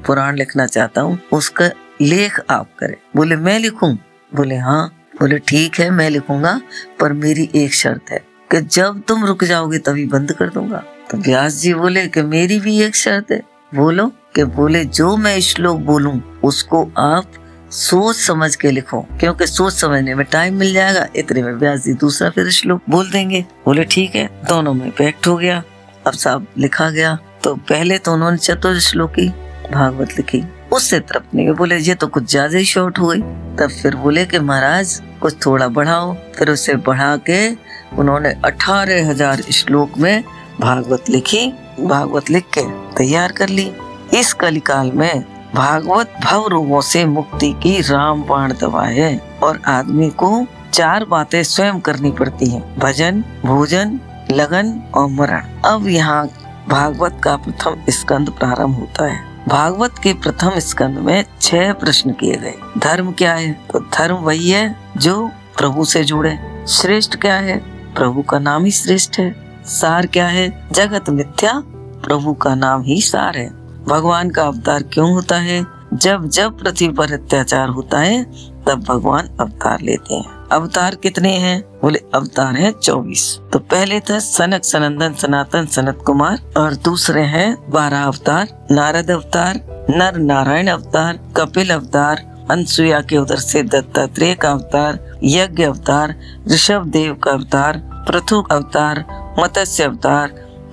पुराण 0.08 0.36
लिखना 0.36 0.66
चाहता 0.66 1.02
हूँ। 1.02 1.20
उसका 1.34 1.70
लेख 2.02 2.40
आप 2.50 2.68
करें। 2.80 2.96
बोले, 3.16 3.36
मैं 3.36 3.60
लिखूं? 3.60 3.96
बोले 4.36 4.56
हाँ। 4.56 5.06
बोले, 5.20 5.38
ठीक 5.38 5.80
है, 5.80 5.90
मैं 5.90 6.10
लिखूँगा, 6.10 6.62
पर 7.00 7.14
मेरी 7.14 7.50
एक 7.56 7.74
शर्त 7.74 8.12
है। 8.12 8.31
कि 8.52 8.62
जब 8.62 9.02
तुम 9.08 9.26
रुक 9.26 9.44
जाओगे 9.44 9.78
तभी 9.78 10.06
बंद 10.06 10.32
कर 10.32 10.50
दूँगा। 10.50 10.84
तो 11.12 11.18
व्यास 11.18 11.54
जी 11.54 11.74
बोले 11.74 12.08
कि 12.08 12.22
मेरी 12.22 12.60
भी 12.60 12.82
एक 12.82 12.96
शर्त 12.96 13.32
है। 13.32 13.42
बोलो 13.76 14.12
कि 14.36 14.44
बोले, 14.44 14.86
जो 14.86 15.18
मैं 15.18 15.42
श्लोक 15.42 15.80
बोलूँ, 15.80 16.42
उसको 16.44 16.92
आप 16.98 17.26
सोच 17.72 18.16
समझ 18.16 18.56
के 18.56 18.72
लिखो। 18.72 19.02
क्योंकि 19.02 19.48
सोच 19.48 19.74
समझने 19.74 20.16
में 20.16 20.26
टाइम 20.32 20.56
मिल 20.56 20.74
जाएगा, 20.74 21.08
इतने 21.16 21.44
में 21.44 21.54
व्यास 21.54 21.84
जी 21.84 21.94
दूसरा 21.94 22.30
फिर 22.30 22.50
श्लोक 22.50 22.82
बोल 22.90 23.12
देंगे। 23.12 23.46
बोले, 23.66 23.84
ठीक 23.84 24.16
है, 24.16 24.30
दोनों 24.48 24.74
में 24.74 24.92
पैक्ट 24.92 25.28
हो 25.28 25.38
गया, 25.38 25.64
अब 26.08 26.14
साहब 26.14 26.48
लिखा 26.58 26.90
गया। 26.90 27.18
तो 27.44 27.56
पहले 27.56 27.98
तो 27.98 28.14
उन्होंने 28.14 28.38
चतुर 28.38 28.80
श्लोकी 28.80 29.30
भागवत 29.72 30.10
लिखी। 30.12 30.44
उससे 30.72 31.00
तरफ़ 31.00 31.36
नहीं 31.36 31.54
बोले, 31.54 31.78
ये 31.78 31.96
तो 31.96 32.08
कुछ 32.08 32.30
ज़्यादा 32.32 32.58
ही 32.58 32.66
शॉर्ट 32.66 33.00
हो 33.00 33.08
गई। 33.08 33.22
तब 33.58 33.70
फिर 33.82 33.96
बोले 33.96 34.26
कि, 34.26 34.40
महाराज, 34.40 35.02
कुछ 35.22 35.46
थोड़ा 35.46 35.68
बढ़ाओ। 35.68 36.14
फिर 36.38 36.50
उसे 36.50 36.76
बढ़ा 36.76 37.16
के 37.20 37.50
उन्होंने 37.98 38.30
अठारह 38.46 39.10
हज़ार 39.10 39.42
श्लोक 39.42 39.98
में 39.98 40.24
भागवत 40.60 41.10
लिखी, 41.10 41.48
भागवत 41.82 42.30
लिख 42.30 42.46
के 42.54 42.62
तैयार 42.96 43.32
कर 43.32 43.50
ली। 43.50 43.72
इस 44.14 44.34
कलिकाल 44.34 44.92
में 44.92 45.24
भागवत 45.56 46.14
भव 46.24 46.48
रोगों 46.48 46.82
से 46.82 47.04
मुक्ति 47.06 47.52
की 47.54 47.80
रामबाण 47.82 48.54
दवा 48.54 48.84
है 48.84 49.18
और 49.44 49.62
आदमी 49.68 50.10
को 50.10 50.46
चार 50.74 51.06
बातें 51.06 51.42
स्वयं 51.44 51.80
करनी 51.80 52.12
पड़ती 52.12 52.50
हैं, 52.50 52.64
भजन, 52.80 53.24
भोजन, 53.46 54.00
लगन 54.32 54.72
और 54.96 55.10
मरण। 55.10 55.50
अब 55.66 55.88
यहाँ 55.88 56.26
भागवत 56.70 57.20
का 57.24 57.36
प्रथम 57.38 57.84
स्कंद 57.90 58.30
प्रारंभ 58.30 58.76
होता 58.76 59.06
है। 59.06 59.31
भागवत 59.48 59.96
के 60.04 60.14
प्रथम 60.14 60.52
स्कंद 60.58 60.98
में 60.98 61.26
छह 61.42 61.74
प्रश्न 61.74 62.12
किए 62.12 62.36
गए। 62.36 62.54
धर्म 62.78 63.12
क्या 63.12 63.34
है? 63.34 63.52
तो 63.52 63.80
धर्म 63.80 64.16
वही 64.16 64.50
है 64.50 64.76
जो 64.98 65.28
प्रभु 65.58 65.86
से 65.86 66.04
जुड़े। 66.04 66.66
श्रेष्ठ 66.68 67.16
क्या 67.16 67.36
है? 67.36 67.58
प्रभु 67.94 68.22
का 68.22 68.40
नाम 68.40 68.66
ही 68.66 68.72
श्रेष्ठ 68.72 69.20
है। 69.20 69.58
सार 69.66 70.06
क्या 70.06 70.28
है? 70.28 70.68
जगत 70.72 71.10
मिथ्या, 71.10 71.64
प्रभु 72.06 72.34
का 72.34 72.56
नाम 72.56 72.82
ही 72.82 73.02
सार 73.02 73.38
है। 73.38 73.50
भगवान 73.86 74.30
का 74.30 74.44
अवतार 74.44 74.84
क्यों 74.84 75.12
होता 75.12 75.36
है? 75.36 75.66
जब 75.94 76.28
जब 76.28 76.60
पृथ्वी 76.60 76.90
पर 76.90 77.14
अत्याचार 77.14 77.70
होता 77.70 78.00
है, 78.00 78.24
तब 78.68 78.86
भगवान 78.90 79.30
अवतार 79.40 79.82
लेते 79.82 80.14
हैं। 80.14 80.41
अवतार 80.52 80.96
कितने 80.96 81.38
हैं? 81.38 81.62
बोले, 81.82 82.00
अवतार 82.14 82.56
हैं 82.56 82.72
चौबीस। 82.72 83.40
तो 83.54 83.60
पहले 83.60 84.00
था 84.00 84.20
सनक, 84.20 84.64
सनंदन, 84.64 85.14
सनातन, 85.14 85.66
सनत 85.66 86.00
कुमार, 86.06 86.40
और 86.58 86.76
दूसरे 86.76 87.22
हैं 87.22 87.72
बारह 87.72 88.04
अवतार, 88.04 88.68
नारद 88.72 89.12
अवतार, 89.12 89.86
नर 89.90 90.18
नारायण 90.18 90.68
अवतार, 90.68 91.20
कपिल 91.38 91.70
अवतार 91.70 92.32
अनसुया 92.52 93.02
के 93.02 93.18
उधर 93.18 93.36
से 93.36 93.64
दत्तात्रेय 93.64 94.36
का 94.36 94.52
अवतार, 94.52 95.20
यज्ञ 95.24 95.64
अवतार, 95.64 96.16
ऋषभ 96.48 96.84
देव 96.86 97.14
का 97.14 97.32
अवतार, 97.32 97.82
पृथु 97.84 98.42
अवतार, 98.52 99.06
मत्स्य 99.40 99.84
अवतार, 99.84 100.28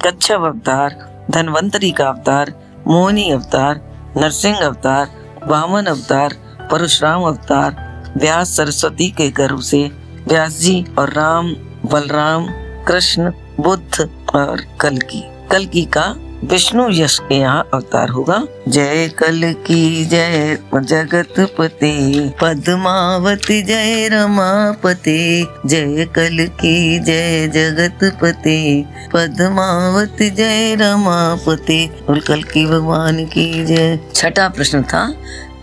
कच्छप 0.06 0.40
अवतार, 0.40 1.24
धनवंतरी 1.30 1.90
का 1.90 2.08
अवतार, 2.08 2.52
मोहनी 2.86 3.30
अवतार, 3.30 3.80
नरसिंह 4.16 4.56
अवतार 4.56 5.10
वामन 5.46 5.86
अवतार, 5.86 6.32
परशुराम 6.70 7.22
अवतार 7.22 7.87
व्यास 8.16 8.56
सरस्वती 8.56 9.10
के 9.10 9.30
गर्भ 9.30 9.60
से 9.60 9.90
व्यास 10.28 10.60
जी 10.60 10.86
और 10.98 11.12
राम 11.12 11.52
बलराम 11.84 12.46
कृष्ण 12.84 13.30
बुद्ध 13.60 14.08
और 14.34 14.64
कलकी। 14.80 15.24
कलकी 15.50 15.84
का 15.84 16.16
विष्णु 16.44 16.88
यश 16.90 17.18
के 17.18 17.34
यहाँ 17.34 17.68
अवतार 17.74 18.08
होगा। 18.08 18.44
जय 18.68 19.08
कल 19.08 19.54
की 19.66 20.04
जय 20.04 20.58
जगत 20.74 21.54
पते 21.58 22.28
पद्मावती, 22.28 23.62
जय 23.62 24.08
रमापते। 24.08 25.46
जय 25.66 26.04
कल 26.04 26.46
की 26.46 26.98
जय 26.98 27.48
जगत 27.48 28.18
पते 28.22 28.84
पद्मावती, 29.12 30.30
जय 30.30 30.74
रमापते। 30.74 31.90
और 32.08 32.18
कल 32.18 32.42
की 32.42 32.66
भगवान 32.66 33.26
की 33.26 33.64
जय। 33.64 34.00
छठा 34.14 34.48
प्रश्न 34.48 34.82
था 34.82 35.14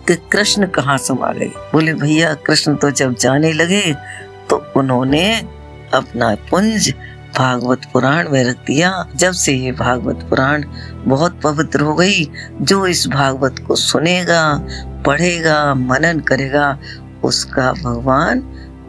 कि 0.07 0.15
कृष्ण 0.31 0.67
कहाँ 0.67 0.97
समा 0.97 1.31
गए। 1.31 1.47
बोले, 1.73 1.93
भैया, 1.93 2.33
कृष्ण 2.45 2.75
तो 2.75 2.91
जब 2.91 3.15
जाने 3.15 3.51
लगे 3.53 3.81
तो 4.49 4.65
उन्होंने 4.75 5.35
अपना 5.93 6.33
पुंज 6.49 6.93
भागवत 7.37 7.81
पुराण 7.93 8.29
में 8.29 8.43
रख 8.43 8.57
दिया। 8.57 8.91
जब 9.15 9.31
से 9.31 9.53
ये 9.53 9.71
भागवत 9.71 10.25
पुराण 10.29 10.63
बहुत 11.05 11.39
पवित्र 11.41 11.81
हो 11.81 11.95
गई, 11.95 12.29
जो 12.61 12.85
इस 12.87 13.07
भागवत 13.07 13.59
को 13.67 13.75
सुनेगा, 13.75 14.43
पढ़ेगा, 15.05 15.73
मनन 15.75 16.19
करेगा, 16.19 16.77
उसका 17.23 17.71
भगवान 17.73 18.39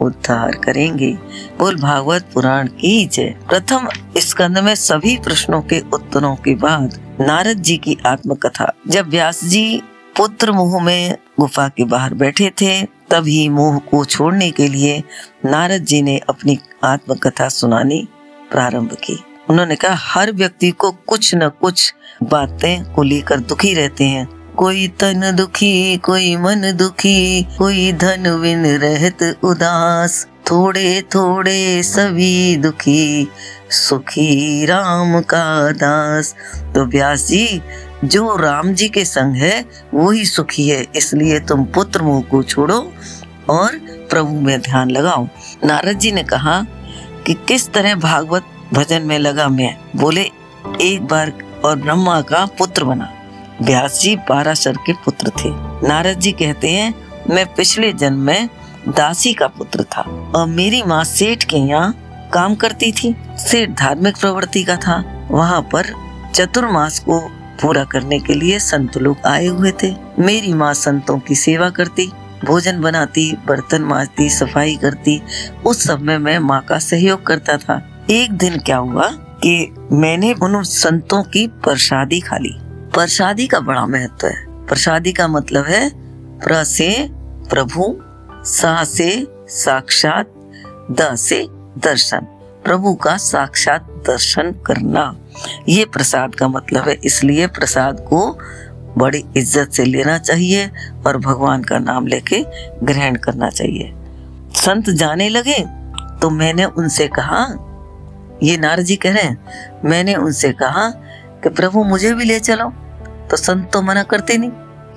उद्धार 0.01 0.55
करेंगे। 0.55 1.11
बोल, 1.59 1.75
भागवत 1.75 2.29
पुराण 2.33 2.67
की 2.67 3.05
जय। 3.05 3.35
प्रथम 3.49 3.87
स्कंद 4.17 4.57
में 4.57 4.73
सभी 4.75 5.17
प्रश्नों 5.17 5.61
के 5.61 5.79
उत्तरों 5.93 6.35
के 6.35 6.55
बाद 6.55 6.99
नारद 7.21 7.57
जी 7.57 7.77
की 7.77 7.97
आत्मकथा। 8.05 8.71
जब 8.87 9.09
व्यास 9.09 9.43
जी 9.43 9.81
पुत्र 10.17 10.51
मुह 10.51 10.83
में 10.83 11.17
गुफा 11.39 11.67
के 11.67 11.83
बाहर 11.83 12.13
बैठे 12.13 12.49
थे, 12.61 12.83
तभी 12.83 13.49
मोह 13.49 13.77
को 13.77 14.05
छोड़ने 14.05 14.51
के 14.51 14.67
लिए 14.67 15.03
नारद 15.45 15.81
जी 15.81 16.01
ने 16.01 16.17
अपनी 16.29 16.59
आत्मकथा 16.83 17.49
सुनानी 17.49 18.07
प्रारंभ 18.51 18.97
की। 19.03 19.23
उन्होंने 19.49 19.75
कहा, 19.75 19.95
हर 19.95 20.31
व्यक्ति 20.31 20.71
को 20.71 20.91
कुछ 20.91 21.35
न 21.35 21.49
कुछ 21.49 21.93
बातें 22.23 22.93
को 22.93 23.03
लेकर 23.03 23.39
दुखी 23.39 23.73
रहते 23.73 24.03
हैं। 24.03 24.53
कोई 24.53 24.87
तन 24.87 25.35
दुखी, 25.35 25.97
कोई 25.97 26.35
मन 26.35 26.73
दुखी, 26.75 27.47
कोई 27.57 27.93
धन 27.93 28.29
विन 28.29 28.65
रहत 28.65 29.39
उदास। 29.43 30.27
थोड़े 30.51 31.01
थोड़े 31.01 31.83
सभी 31.83 32.57
दुखी, 32.57 33.27
सुखी 33.69 34.65
राम 34.65 35.21
का 35.21 35.71
दास। 35.71 36.35
तो 36.75 36.85
व्यास 36.85 37.27
जी 38.07 38.19
राम 38.19 38.73
जी 38.73 38.89
के 38.89 39.05
संग 39.05 39.35
है, 39.35 39.65
वो 39.93 40.11
ही 40.11 40.25
सुखी 40.25 40.69
है। 40.69 40.85
इसलिए 40.95 41.39
तुम 41.39 41.65
पुत्र 41.65 42.01
मुँह 42.01 42.23
को 42.23 42.43
छोड़ो 42.43 42.93
और 43.49 43.71
प्रभु 44.09 44.35
में 44.35 44.61
ध्यान 44.61 44.89
लगाओ। 44.89 45.27
नारद 45.65 45.99
जी 45.99 46.11
ने 46.11 46.23
कहा 46.23 46.65
कि 47.25 47.33
किस 47.33 47.69
तरह 47.69 47.95
भागवत 47.95 48.43
भजन 48.73 49.01
में 49.01 49.19
लगा 49.19 49.47
मैं? 49.47 49.77
बोले, 49.95 50.21
एक 50.81 51.07
बार 51.11 51.33
और 51.65 51.75
ब्रह्मा 51.75 52.21
का 52.21 52.45
पुत्र 52.45 52.83
बना। 52.83 53.13
व्यास 53.61 54.01
जी 54.01 54.15
पाराशर 54.15 54.77
के 54.85 54.93
पुत्र 54.93 55.29
थे। 55.29 55.49
नारद 55.87 56.19
जी 56.19 56.31
कहते 56.31 56.69
हैं, 56.69 56.93
मैं 57.29 57.53
पिछले 57.53 57.93
जन्म 57.93 58.17
में 58.17 58.49
दासी 58.87 59.33
का 59.33 59.47
पुत्र 59.47 59.83
था 59.83 60.31
और 60.35 60.47
मेरी 60.47 60.83
माँ 60.83 61.03
सेठ 61.03 61.43
के 61.43 61.57
यहाँ 61.57 62.03
काम 62.33 62.55
करती 62.55 62.91
थी। 62.91 63.15
सेठ 63.37 63.69
धार्मिक 63.69 64.17
प्रवृत्ति 64.17 64.63
का 64.63 64.75
था। 64.75 65.27
वहाँ 65.31 65.61
पर 65.61 65.85
चतुर्मास 66.35 66.99
को 66.99 67.36
पूरा 67.61 67.83
करने 67.83 68.19
के 68.19 68.33
लिए 68.33 68.59
संत 68.59 68.97
लोग 68.97 69.17
आए 69.25 69.45
हुए 69.45 69.73
थे। 69.83 69.95
मेरी 70.19 70.53
माँ 70.53 70.73
संतों 70.73 71.19
की 71.19 71.35
सेवा 71.35 71.69
करती, 71.69 72.11
भोजन 72.45 72.81
बनाती, 72.81 73.37
बर्तन 73.47 73.81
माजती, 73.81 74.29
सफ़ाई 74.29 74.75
करती। 74.75 75.21
उस 75.65 75.83
सब 75.83 76.01
में 76.01 76.17
मैं 76.17 76.39
माँ 76.39 76.61
का 76.61 76.79
सहयोग 76.79 77.25
करता 77.25 77.57
था। 77.57 78.05
एक 78.09 78.31
दिन 78.31 78.59
क्या 78.59 78.77
हुआ 78.77 79.07
कि 79.11 79.75
मैंने 79.91 80.33
उन 80.33 80.63
संतों 80.63 81.23
की 81.23 81.47
प्रसादी 81.47 82.19
खा 82.19 82.37
ली। 82.37 82.53
प्रसादी 82.93 83.47
का 83.47 83.59
बड़ा 83.59 83.85
महत्व 83.85 84.27
है। 84.27 84.65
प्रसादी 84.65 85.11
का 85.11 85.27
मतलब 85.27 85.65
है 85.65 85.89
प्र 86.39 86.63
से 86.63 87.09
प्रभु, 87.49 87.97
सा 88.45 88.83
से 88.83 89.27
साक्षात, 89.47 90.33
द 90.91 91.15
से 91.15 91.47
दर्शन। 91.77 92.36
प्रभु 92.67 92.93
का 92.95 93.15
साक्षात 93.17 93.85
दर्शन 94.07 94.51
करना। 94.65 95.03
ये 95.69 95.83
प्रसाद 95.87 96.33
का 96.35 96.47
मतलब 96.49 96.87
है, 96.87 96.97
इसलिए 97.01 97.47
प्रसाद 97.49 97.99
को 98.09 98.19
बड़ी 98.97 99.23
इज़्ज़त 99.37 99.71
से 99.71 99.85
लेना 99.85 100.17
चाहिए 100.19 100.69
और 101.07 101.17
भगवान 101.19 101.63
का 101.63 101.77
नाम 101.79 102.07
लेके 102.07 102.43
ग्रहण 102.83 103.15
करना 103.17 103.49
चाहिए। 103.51 103.93
संत 104.57 104.89
जाने 104.91 105.29
लगे 105.29 105.59
तो 106.21 106.29
मैंने 106.31 106.65
उनसे 106.65 107.07
कहा, 107.09 107.41
ये 108.43 108.57
नार 108.57 108.81
जी 108.81 108.95
कह 108.95 109.13
रहे 109.13 109.23
हैं, 109.23 109.81
मैंने 109.85 110.15
उनसे 110.17 110.51
कहा 110.53 110.89
कि 111.43 111.49
प्रभु 111.51 111.83
मुझे 111.85 112.13
भी 112.13 112.25
ले 112.25 112.39
चलो। 112.41 112.69
तो 113.29 113.37
संत 113.37 113.69
तो 113.73 113.81
मना 113.81 114.03
करते 114.05 114.37
नहीं, 114.37 114.51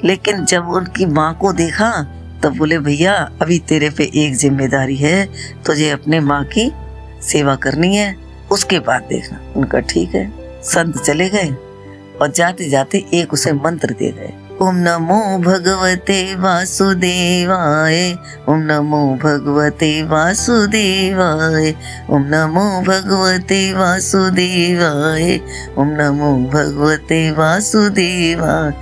लेकिन 0.05 0.45
जब 0.47 0.69
उनकी 0.71 1.07
माँ 1.09 1.33
को 1.35 1.53
देखा, 1.55 1.91
तब 2.43 2.57
बोले, 2.57 2.79
भैया, 2.81 3.15
अभी 3.43 3.59
तेरे 3.69 3.91
पे 3.91 4.11
एक 4.17 4.35
ज़िम्मेदारी 4.37 4.97
है, 4.97 5.27
तुझे 5.67 5.91
अपने 5.91 6.21
माँ 6.23 6.45
की 6.47 6.71
सेवा 7.23 7.55
करनी 7.55 7.95
है, 7.97 8.15
उसके 8.51 8.79
बाद 8.81 9.03
देखना। 9.03 9.41
उनका 9.57 9.81
ठीक 9.81 10.15
है, 10.15 10.31
संत 10.65 10.99
चले 10.99 11.29
गए 11.29 11.51
और 12.21 12.31
जाते 12.31 12.69
जाते 12.69 13.05
एक 13.15 13.33
उसे 13.33 13.53
मंत्र 13.53 13.95
दे 13.99 14.11
गए 14.13 14.33
ओम 14.63 14.77
नमो 14.77 15.39
भगवते 15.39 16.35
वासुदेवाय, 16.35 18.13
ओम 18.49 18.59
नमो 18.63 18.99
भगवते 19.17 20.03
वासुदेवाय, 20.03 21.75
ओम 22.11 22.27
नमो 22.29 22.65
भगवते 22.83 23.61
वासुदेवाय, 23.73 25.41
ओम 25.79 25.89
नमो 25.91 26.35
भगवते 26.51 27.31
वासुदेवाय, 27.31 28.73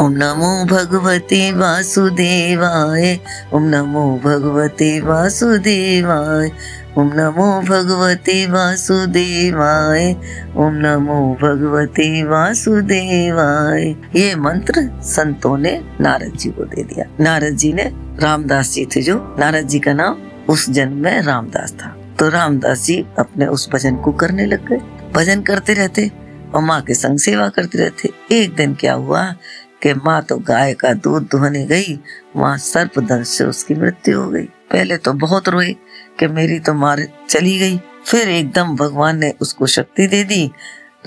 ओम 0.00 0.12
नमो 0.12 0.64
भगवते 0.64 1.52
वासुदेवाय, 1.52 3.18
ओम 3.52 3.64
नमो 3.64 4.04
भगवते 4.24 5.00
वासुदेवाय। 5.00 6.50
ओम 6.98 7.12
नमो 7.14 7.60
भगवते 7.60 8.46
वासुदेवाय। 8.46 10.12
ओम 10.56 10.74
नमो 10.74 11.34
भगवते 11.34 12.22
वासुदेवाय। 12.22 13.96
ये 14.16 14.34
मंत्र 14.34 15.00
संतों 15.02 15.58
ने 15.58 15.84
नारद 16.00 16.32
जी 16.36 16.50
को 16.50 16.64
दे 16.64 16.82
दिया। 16.82 17.04
नारद 17.20 17.56
जी 17.56 17.72
ने 17.72 17.92
रामदास 18.20 18.72
जी 18.72 18.86
थे 18.96 19.02
जो। 19.02 19.36
नारद 19.38 19.68
जी 19.68 19.78
का 19.78 19.92
नाम 19.92 20.16
उस 20.48 20.70
जन्म 20.70 20.96
में 20.96 21.22
रामदास 21.22 21.72
था। 21.72 21.96
तो 22.18 22.28
रामदास 22.28 22.84
जी 22.84 23.06
अपने 23.18 23.46
उस 23.46 23.70
भजन 23.72 23.96
को 23.96 24.12
करने 24.12 24.46
लग 24.46 24.68
गए। 24.68 24.80
भजन 25.14 25.42
करते 25.42 25.74
रहते 25.74 26.10
और 26.54 26.62
माँ 26.62 26.80
के 26.82 26.94
संग 26.94 27.18
सेवा 27.18 27.48
करते 27.48 27.78
रहते। 27.78 28.10
एक 28.32 28.54
दिन 28.54 28.74
क्या 28.74 28.92
हुआ 28.92 29.34
कि 29.82 29.94
माँ 29.94 30.22
तो 30.22 30.36
गाय 30.38 30.74
का 30.74 30.92
दूध 30.92 31.22
दुहने 31.22 31.66
गई। 31.66 32.00
वहाँ 32.36 32.58
सर्प 32.58 32.98
दंश 32.98 33.28
से 33.28 33.44
उसकी 33.44 33.74
मृत्यु 33.74 34.20
हो 34.20 34.30
गई। 34.30 34.44
पहले 34.44 34.96
तो 34.96 35.12
बहुत 35.12 35.48
रोई। 35.48 35.76
कि 36.18 36.26
मेरी 36.26 36.58
तो 36.58 36.74
मार 36.74 37.06
चली 37.28 37.58
गई। 37.58 37.78
फिर 38.06 38.28
एकदम 38.28 38.76
भगवान 38.76 39.18
ने 39.18 39.32
उसको 39.40 39.66
शक्ति 39.66 40.06
दे 40.06 40.22
दी। 40.24 40.50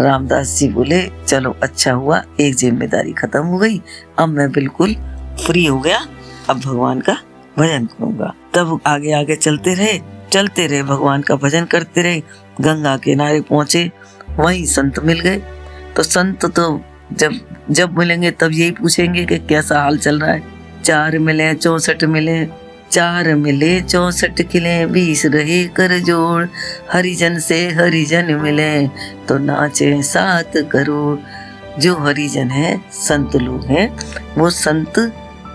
रामदास 0.01 0.57
जी 0.59 0.67
बोले, 0.69 1.01
चलो 1.27 1.55
अच्छा 1.63 1.91
हुआ, 1.91 2.21
एक 2.39 2.55
ज़िम्मेदारी 2.55 3.13
खत्म 3.13 3.43
हो 3.43 3.57
गई। 3.57 3.81
अब 4.19 4.29
मैं 4.29 4.51
बिल्कुल 4.51 4.95
फ्री 5.45 5.65
हो 5.65 5.79
गया। 5.79 5.99
अब 6.49 6.59
भगवान 6.59 7.01
का 7.01 7.17
भजन 7.57 7.85
करूँगा। 7.85 8.33
तब 8.53 8.79
आगे 8.87 9.11
आगे 9.11 9.35
चलते 9.35 9.73
रहे। 9.73 9.99
चलते 10.31 10.65
रहे, 10.67 10.83
भगवान 10.83 11.21
का 11.21 11.35
भजन 11.35 11.65
करते 11.65 12.01
रहे। 12.01 12.19
गंगा 12.61 12.95
किनारे 12.97 13.41
पहुँचे, 13.41 13.89
वहीं 14.29 14.65
संत 14.65 14.99
मिल 14.99 15.19
गए। 15.19 15.37
तो 15.95 16.03
संत 16.03 16.45
तो 16.45 16.81
जब 17.13 17.39
जब 17.71 17.97
मिलेंगे 17.97 18.31
तब 18.31 18.51
यही 18.51 18.71
पूछेंगे 18.71 19.25
कि 19.25 19.37
कैसा 19.39 19.79
हाल 19.81 19.97
चल 19.97 20.19
रहा 20.19 20.31
है। 20.31 20.43
चार 20.83 21.17
मिले, 21.19 21.53
चौसठ 21.53 22.03
मिले 22.03 22.43
चार 22.95 23.35
मिले 23.35 23.81
चौसठ 23.81 24.41
किले, 24.41 24.85
बीस 24.85 25.25
रहे 25.25 25.67
कर 25.67 25.99
जोड़। 25.99 26.45
हरिजन 26.93 27.39
से 27.39 27.69
हरिजन 27.69 28.25
मिले 28.35 28.87
तो 29.27 29.37
नाचे 29.37 30.03
सात 30.03 30.51
करोड़। 30.57 31.19
जो 31.81 31.97
हरिजन 31.97 32.47
है, 32.47 32.81
संत 32.91 33.35
लोग 33.35 33.65
हैं, 33.65 33.97
वो 34.37 34.49
संत 34.49 34.99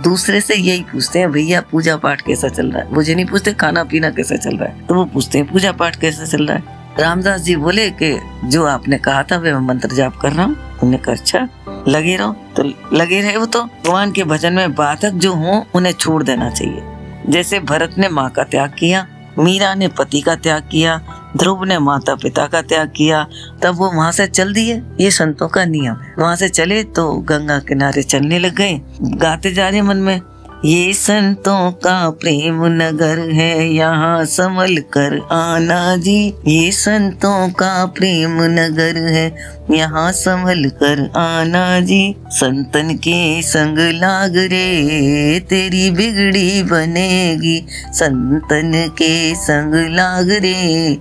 दूसरे 0.02 0.40
से 0.40 0.54
यही 0.54 0.80
पूछते 0.80 1.18
हैं, 1.18 1.32
भैया 1.32 1.61
पूजा 1.61 1.97
पाठ 1.97 2.20
कैसा 2.20 2.49
चल 2.49 2.66
रहा 2.66 2.82
है? 2.82 2.94
मुझे 2.94 3.14
नहीं 3.14 3.26
पूछते 3.26 3.52
खाना 3.52 3.85
पीना 3.85 4.11
कैसा 4.11 4.37
चल 4.37 4.56
रहा 4.56 4.68
है? 4.68 4.87
तो 4.87 4.94
वो 4.94 5.04
पूछते 5.04 5.38
हैं 5.38 5.47
पूजा 5.47 5.73
पाठ 5.73 5.97
कैसा 5.97 6.25
चल 6.25 6.47
रहा 6.47 6.56
है? 6.56 6.64
रामदास 6.99 7.40
जी 7.40 7.56
बोले 7.56 7.90
कि, 7.90 8.18
जो 8.44 8.64
आपने 8.64 8.99
कहा 8.99 9.23
था 9.23 9.37
वे 9.37 9.52
मैं 9.52 9.61
मंत्र 9.61 9.88
जाप 9.88 10.16
कर 10.16 10.32
रहा 10.32 10.44
हूँ। 10.44 10.54
उन्होंने 10.54 10.97
कहा 10.97 11.12
अच्छा 11.12 11.49
लगे 11.88 12.16
रहो। 12.16 12.32
तो 12.56 12.62
लगे 12.97 13.20
रहे 13.20 13.37
वो 13.37 13.47
तो 13.47 13.64
भगवान 13.64 14.12
के 14.12 14.25
भजन 14.25 14.52
में 14.52 14.75
बाधक 14.75 15.11
जो 15.11 15.35
हो, 15.35 15.66
उन्हें 15.75 15.92
छोड़ 15.92 16.23
देना 16.23 16.50
चाहिए। 16.50 16.89
जैसे 17.29 17.61
भरत 17.61 17.95
ने 17.99 18.09
माँ 18.09 18.29
का 18.31 18.43
त्याग 18.45 18.75
किया, 18.79 19.07
मीरा 19.39 19.75
ने 19.75 19.89
पति 19.89 20.21
का 20.21 20.35
त्याग 20.37 20.62
किया, 20.62 20.97
ध्रुव 21.37 21.65
ने 21.65 21.79
माता 21.79 22.15
पिता 22.15 22.47
का 22.47 22.62
त्याग 22.62 22.89
किया, 22.89 23.27
तब 23.62 23.75
वो 23.75 23.91
वहाँ 23.91 24.11
से 24.12 24.27
चल 24.27 24.53
दिए। 24.53 24.81
ये 25.00 25.11
संतों 25.11 25.49
का 25.49 25.65
नियम 25.65 25.97
वहाँ 26.19 26.35
से 26.37 26.49
चले 26.49 26.83
तो 26.85 27.12
गंगा 27.29 27.59
किनारे 27.59 28.03
चलने 28.03 28.39
लग 28.39 28.55
गए। 28.55 28.81
गाते 29.03 29.53
जा 29.53 29.69
रहे 29.69 29.83
मन 29.83 29.97
में, 29.97 30.21
ये 30.65 30.93
संतों 30.93 31.71
का 31.75 32.11
प्रेम 32.12 32.65
नगर 32.73 33.19
है, 33.31 33.69
यहाँ 33.69 34.25
संभल 34.27 34.77
कर 34.93 35.19
आना 35.33 35.97
जी। 35.97 36.19
ये 36.47 36.71
संतों 36.73 37.49
का 37.50 37.85
प्रेम 37.89 38.37
नगर 38.50 38.99
है 39.09 39.29
यहाँ 39.71 40.12
संभल 40.12 40.65
कर 40.65 41.12
आना 41.17 41.81
जी। 41.81 42.15
संतन 42.29 42.95
के 42.95 43.43
संग 43.43 43.79
लाग 43.79 44.37
रे, 44.37 45.41
तेरी 45.41 45.91
बिगड़ी 45.91 46.62
बनेगी। 46.62 47.67
संतन 47.93 48.73
के 48.89 49.35
संग 49.35 49.75
लाग 49.75 50.31
रे, 50.31 50.95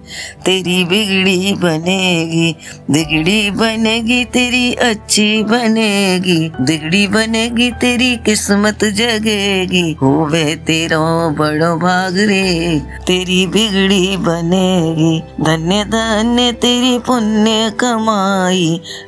तेरी 0.46 0.84
बिगड़ी 0.84 1.54
बनेगी। 1.54 2.56
बिगड़ी 2.92 3.52
बनेगी 3.52 4.26
तेरी 4.26 4.74
अच्छी 4.74 5.44
बनेगी। 5.44 6.50
बिगड़ी 6.62 7.08
बनेगी 7.08 7.72
तेरी 7.72 8.16
किस्मत 8.16 8.86
जगेगी। 8.86 9.60
बनेगी 9.70 9.94
होवे 10.02 10.56
तेरो 10.56 11.30
बड़ो 11.30 11.76
भाग 11.76 12.18
रे, 12.18 12.82
तेरी 13.08 13.48
बिगड़ी 13.48 14.18
बनेगी। 14.18 15.20
धन्य 15.44 15.84
धन्य 15.84 16.52
तेरी 16.52 17.00
पुण्य 17.00 17.72
कमाई 17.80 18.59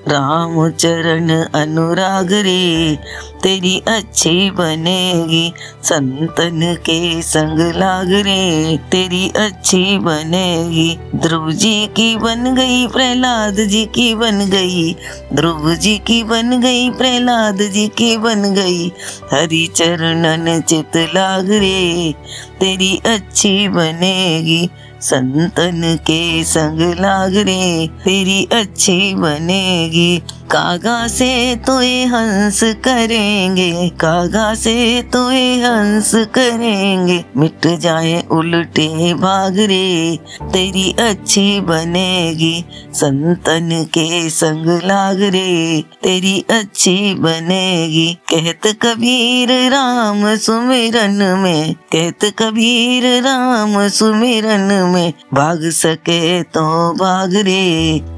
राम 0.07 0.69
चरण 0.69 1.29
अनुराग 1.29 2.33
रे, 2.33 2.95
तेरी 3.43 3.83
अच्छी 3.87 4.51
बनेगी। 4.51 5.53
संतन 5.83 6.77
के 6.79 7.21
संग 7.21 7.59
लाग 7.59 8.09
रे, 8.09 8.77
तेरी 8.91 9.29
अच्छी 9.29 9.97
बनेगी। 9.97 10.97
ध्रुव 11.15 11.51
जी 11.51 11.85
की 11.87 12.15
बन 12.15 12.55
गई, 12.55 12.87
प्रहलाद 12.87 13.55
जी 13.55 13.85
की 13.85 14.15
बन 14.15 14.49
गई। 14.49 14.95
ध्रुव 15.33 15.75
जी 15.75 15.97
की 15.97 16.23
बन 16.23 16.61
गई, 16.61 16.89
प्रहलाद 16.89 17.57
जी 17.57 17.87
की 17.87 18.17
बन 18.17 18.53
गई। 18.53 18.87
हरि 19.33 19.69
चरण 19.75 20.21
मन 20.21 20.61
चित 20.61 20.97
लाग 20.97 21.49
रे, 21.49 22.13
तेरी 22.59 23.01
अच्छी 23.05 23.67
बनेगी। 23.67 24.69
संतन 25.01 25.97
के 26.01 26.43
संग 26.43 26.81
लाग 26.99 27.35
रे 27.37 27.87
तेरी 28.03 28.47
अच्छी 28.53 29.15
बनेगी। 29.15 30.21
कागा 30.51 31.07
से 31.07 31.55
तोए 31.55 32.03
हंस 32.05 32.59
करेंगे 32.63 33.89
कागा 33.89 34.53
से 34.53 35.01
तोए 35.01 35.43
हंस 35.55 36.11
करेंगे। 36.35 37.23
मिट 37.37 37.67
जाए 37.79 38.23
उल्टे 38.31 39.13
भागरे, 39.13 40.17
तेरी 40.43 40.91
अच्छी 40.99 41.59
बनेगी। 41.61 42.65
संतन 42.93 43.69
के 43.93 44.29
संग 44.29 44.67
लाग 44.83 45.21
रे 45.21 45.83
तेरी 46.03 46.45
अच्छी 46.49 47.13
बनेगी। 47.13 48.07
कहत 48.33 48.67
कबीर 48.81 49.51
राम 49.71 50.35
सुमिरन 50.37 51.23
में, 51.39 51.73
कहत 51.95 52.25
कबीर 52.39 53.07
राम 53.23 53.87
सुमिरन 53.89 54.67
में, 54.93 55.13
भाग 55.33 55.69
सके 55.69 56.43
तो 56.43 56.67
भाग 56.93 57.35
रे 57.35 57.63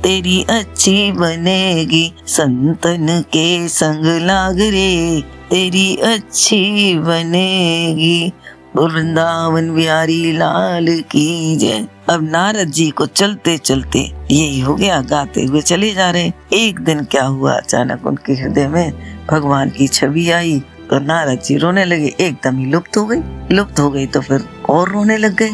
तेरी 0.04 0.42
अच्छी 0.50 1.12
बनेगी। 1.12 2.14
संतन 2.28 3.08
के 3.28 3.68
संग 3.68 4.06
लाग 4.22 4.60
रे, 4.60 5.22
तेरी 5.50 5.96
अच्छी 5.96 6.94
बनेगी। 6.96 8.32
वृंदावन 8.76 9.70
बिहारी 9.76 10.32
लाल 10.32 10.88
की 11.12 11.56
जय। 11.56 11.88
अब 12.10 12.24
नारद 12.24 12.68
जी 12.68 12.90
को 12.90 13.06
चलते 13.06 13.58
चलते 13.58 14.00
यही 14.32 14.60
हो 14.60 14.76
गया, 14.76 15.02
गाते 15.02 15.44
हुए 15.44 15.62
चले 15.62 15.94
जा 15.94 16.10
रहे 16.12 16.32
एक 16.54 16.80
दिन 16.80 17.04
क्या 17.04 17.24
हुआ, 17.24 17.54
अचानक 17.54 18.06
उनके 18.06 18.34
हृदय 18.34 18.68
में 18.68 18.92
भगवान 19.30 19.70
की 19.70 19.88
छवि 19.88 20.30
आई 20.32 20.60
तो 20.90 21.00
नारद 21.00 21.42
जी 21.42 21.58
रोने 21.58 21.86
लगे, 21.86 22.14
एकदम 22.20 22.58
ही 22.58 22.66
लुप्त 22.66 22.98
हो 22.98 23.06
गई। 23.06 23.56
लुप्त 23.56 23.80
हो 23.80 23.90
गई 23.90 24.06
तो 24.06 24.22
फिर 24.22 24.46
और 24.70 24.90
रोने 24.90 25.18
लग 25.18 25.36
गए 25.36 25.52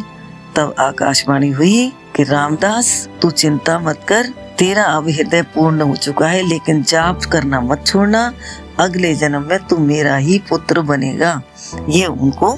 तब 0.56 0.74
आकाशवाणी 0.78 1.50
हुई 1.50 1.92
कि, 2.16 2.24
रामदास, 2.24 3.08
तू 3.22 3.30
चिंता 3.30 3.78
मत 3.78 4.00
कर 4.08 4.32
तेरा 4.60 4.82
अब 4.84 5.08
हृदय 5.08 5.42
पूर्ण 5.42 5.82
हो 5.82 5.94
चुका 5.96 6.26
है, 6.28 6.42
लेकिन 6.48 6.82
जाप 6.82 7.24
करना 7.32 7.60
मत 7.60 7.84
छोड़ना। 7.86 8.32
अगले 8.78 9.14
जन्म 9.14 9.42
में 9.42 9.58
तू 9.66 9.76
मेरा 9.78 10.16
ही 10.16 10.38
पुत्र 10.48 10.80
बनेगा। 10.80 11.40
ये 11.88 12.06
उनको 12.06 12.52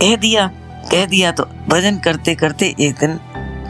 कह 0.00 0.16
दिया। 0.16 0.46
कह 0.90 1.04
दिया 1.06 1.30
तो 1.32 1.44
भजन 1.68 1.98
करते 1.98 2.34
करते 2.34 2.74
एक 2.80 2.94
दिन 2.94 3.18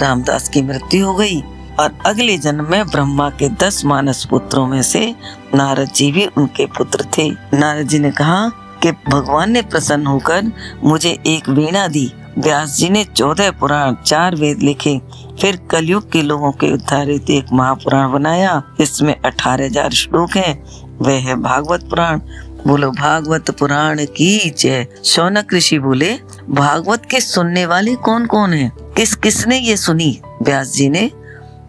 रामदास 0.01 0.49
की 0.49 0.63
मृत्यु 0.63 1.07
हो 1.07 1.15
गई 1.15 1.41
और 1.81 1.99
अगले 2.07 2.39
जन्म 2.39 2.71
में 2.71 2.87
ब्रह्मा 2.87 3.29
के 3.31 3.49
दस 3.61 3.85
मानस 3.85 4.25
पुत्रों 4.31 4.67
में 4.67 4.83
से 4.83 5.15
नारद 5.55 5.93
जी 5.93 6.11
भी 6.13 6.27
उनके 6.27 6.67
पुत्र 6.67 7.05
थे। 7.19 7.31
नारद 7.55 7.89
जी 7.89 7.99
ने 7.99 8.11
कहा 8.11 8.49
कि 8.83 8.93
भगवान 9.09 9.51
ने 9.51 9.63
प्रसन्न 9.63 10.07
होकर 10.07 10.53
मुझे 10.85 11.19
एक 11.27 11.49
वीणा 11.49 11.87
दी। 11.89 12.13
व्यास 12.39 12.77
जी 12.77 12.89
ने 12.91 13.05
चौदह 13.05 13.51
पुराण, 13.51 13.95
चार 13.95 14.37
वेद 14.37 14.59
लिखे। 14.59 15.01
फिर 15.41 15.57
कलयुग 15.71 16.13
के 16.13 16.23
लोगों 16.23 16.53
के 16.53 16.73
उद्धारित 16.73 17.31
एक 17.31 17.47
महापुराण 17.53 18.13
बनाया। 18.13 18.63
इसमें 18.81 19.15
अठारह 19.25 19.65
हज़ार 19.65 19.91
श्लोक 19.91 20.37
हैं। 20.37 20.65
वह 20.99 21.13
है 21.13 21.37
भागवत 21.37 21.83
पुराण। 21.83 22.21
बोलो, 22.67 22.91
भागवत 22.91 23.51
पुराण 23.51 24.05
की 24.05 24.51
जय। 24.51 24.87
शौनक 25.05 25.55
ऋषि 25.55 25.79
बोले, 25.79 26.19
भागवत 26.51 27.07
के 27.11 27.21
सुनने 27.21 27.67
वाले 27.67 27.95
कौन 27.95 28.27
कौन 28.27 28.53
हैं? 28.53 28.71
किस 28.97 29.15
किसने 29.15 29.59
ये 29.59 29.77
सुनी? 29.77 30.21
व्यास 30.43 30.73
जी 30.73 30.89
ने, 30.89 31.11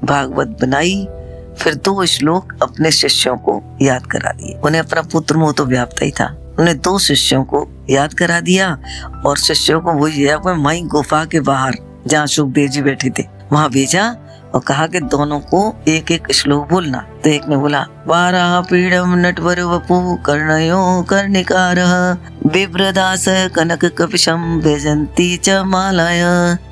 भागवत 0.03 0.57
बनाई। 0.61 1.07
फिर 1.59 1.75
दो 1.75 2.05
श्लोक 2.05 2.53
अपने 2.61 2.91
शिष्यों 2.91 3.37
को 3.37 3.77
याद 3.81 4.05
करा 4.05 4.31
दिए। 4.31 4.55
उन्हें 4.55 4.81
अपना 4.81 5.01
पुत्र 5.01 5.37
मोह 5.37 5.51
तो 5.51 5.65
व्याप्त 5.65 6.01
ही 6.03 6.11
था। 6.11 6.25
उन्हें 6.63 6.77
दो 6.79 6.99
शिष्यों 6.99 7.43
को 7.43 7.67
याद 7.89 8.13
करा 8.13 8.39
दिया 8.39 8.79
और 9.25 9.37
शिष्यों 9.37 9.81
को 9.81 9.93
वो 9.93 10.05
वही 10.05 10.61
माई 10.61 10.81
गुफा 10.81 11.25
के 11.25 11.39
बाहर 11.39 11.75
जहाँ 12.07 12.27
सुखदेव 12.27 12.69
जी 12.69 12.81
बैठे 12.81 13.09
थे। 13.09 13.23
वहाँ 13.51 13.69
भेजा 13.69 14.03
और 14.55 14.59
कहा 14.59 14.87
कि 14.87 14.99
दोनों 14.99 15.39
को 15.39 15.83
एक 15.87 16.11
एक 16.11 16.31
श्लोक 16.31 16.69
बोलना। 16.69 16.97
तो 17.23 17.29
एक 17.29 17.47
ने 17.49 17.57
बोला 17.57 17.81
वारा 18.07 18.61
पीड़म 18.61 19.15
नटवर 19.15 19.61
वपु 19.61 20.17
कर्णयो 20.25 21.05
कर्णिकार 21.09 21.79
विप्रदास 22.45 23.25
कनक 23.27 23.85
कपिशम 23.85 24.61
बेजंती 24.63 25.37
च 25.37 25.49
मालाय। 25.49 26.23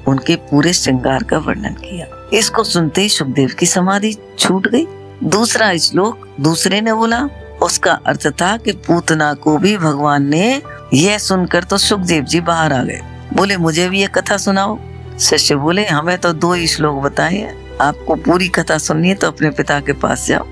उनके 0.07 0.35
पूरे 0.35 0.73
श्रृंगार 0.73 1.23
का 1.23 1.37
वर्णन 1.37 1.73
किया। 1.73 2.07
इसको 2.33 2.63
सुनते 2.63 3.01
ही 3.01 3.09
सुखदेव 3.09 3.55
की 3.59 3.65
समाधि 3.65 4.15
छूट 4.39 4.67
गई। 4.67 4.87
दूसरा 5.23 5.77
श्लोक 5.77 6.27
दूसरे 6.41 6.81
ने 6.81 6.93
बोला 6.93 7.27
उसका 7.63 7.99
अर्थ 8.05 8.27
था 8.27 8.57
कि 8.57 8.71
पूतना 8.71 9.33
को 9.33 9.57
भी 9.57 9.77
भगवान 9.77 10.23
ने 10.23 10.61
यह 10.93 11.17
सुनकर 11.17 11.63
तो 11.63 11.77
सुखदेव 11.77 12.23
जी 12.23 12.41
बाहर 12.41 12.73
आ 12.73 12.83
गए। 12.83 13.01
बोले, 13.33 13.57
मुझे 13.57 13.89
भी 13.89 14.01
ये 14.01 14.07
कथा 14.07 14.37
सुनाओ। 14.37 14.79
शिष्य 15.19 15.55
बोले, 15.55 15.85
हमें 15.85 16.17
तो 16.17 16.33
दो 16.33 16.53
ही 16.53 16.67
श्लोक 16.67 17.03
बताए 17.03 17.61
आपको 17.81 18.15
पूरी 18.15 18.47
कथा 18.47 18.77
सुननी 18.77 19.09
है 19.09 19.15
तो 19.15 19.27
अपने 19.27 19.49
पिता 19.49 19.79
के 19.79 19.93
पास 19.93 20.27
जाओ। 20.27 20.47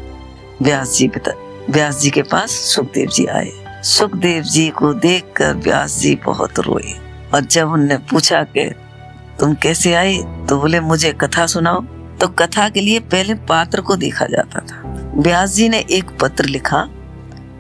व्यास 0.61 0.95
जी 0.97 1.07
पिता, 1.07 1.31
व्यास 1.69 1.99
जी 1.99 2.09
के 2.09 2.21
पास 2.21 2.51
सुखदेव 2.51 3.07
जी 3.07 3.25
आए। 3.25 3.51
सुखदेव 3.83 4.43
जी 4.43 4.69
को 4.69 4.93
देखकर 4.93 5.53
व्यास 5.53 5.99
जी 5.99 6.15
बहुत 6.15 6.59
रोए 6.59 6.93
और 7.33 7.41
जब 7.41 7.71
उनने 7.71 7.97
पूछा 7.97 8.43
कि, 8.43 8.75
तुम 9.39 9.53
कैसे 9.53 9.93
आए? 9.93 10.17
तो 10.17 10.59
बोले, 10.59 10.79
मुझे 10.79 11.13
कथा 11.13 11.45
सुनाओ। 11.45 11.81
तो 12.21 12.27
कथा 12.27 12.69
के 12.69 12.81
लिए 12.81 12.99
पहले 12.99 13.33
पात्र 13.33 13.81
को 13.81 13.95
देखा 13.95 14.25
जाता 14.25 14.59
था। 14.59 14.81
व्यास 15.17 15.49
जी 15.49 15.69
ने 15.69 15.79
एक 15.79 16.05
पत्र 16.21 16.45
लिखा 16.45 16.89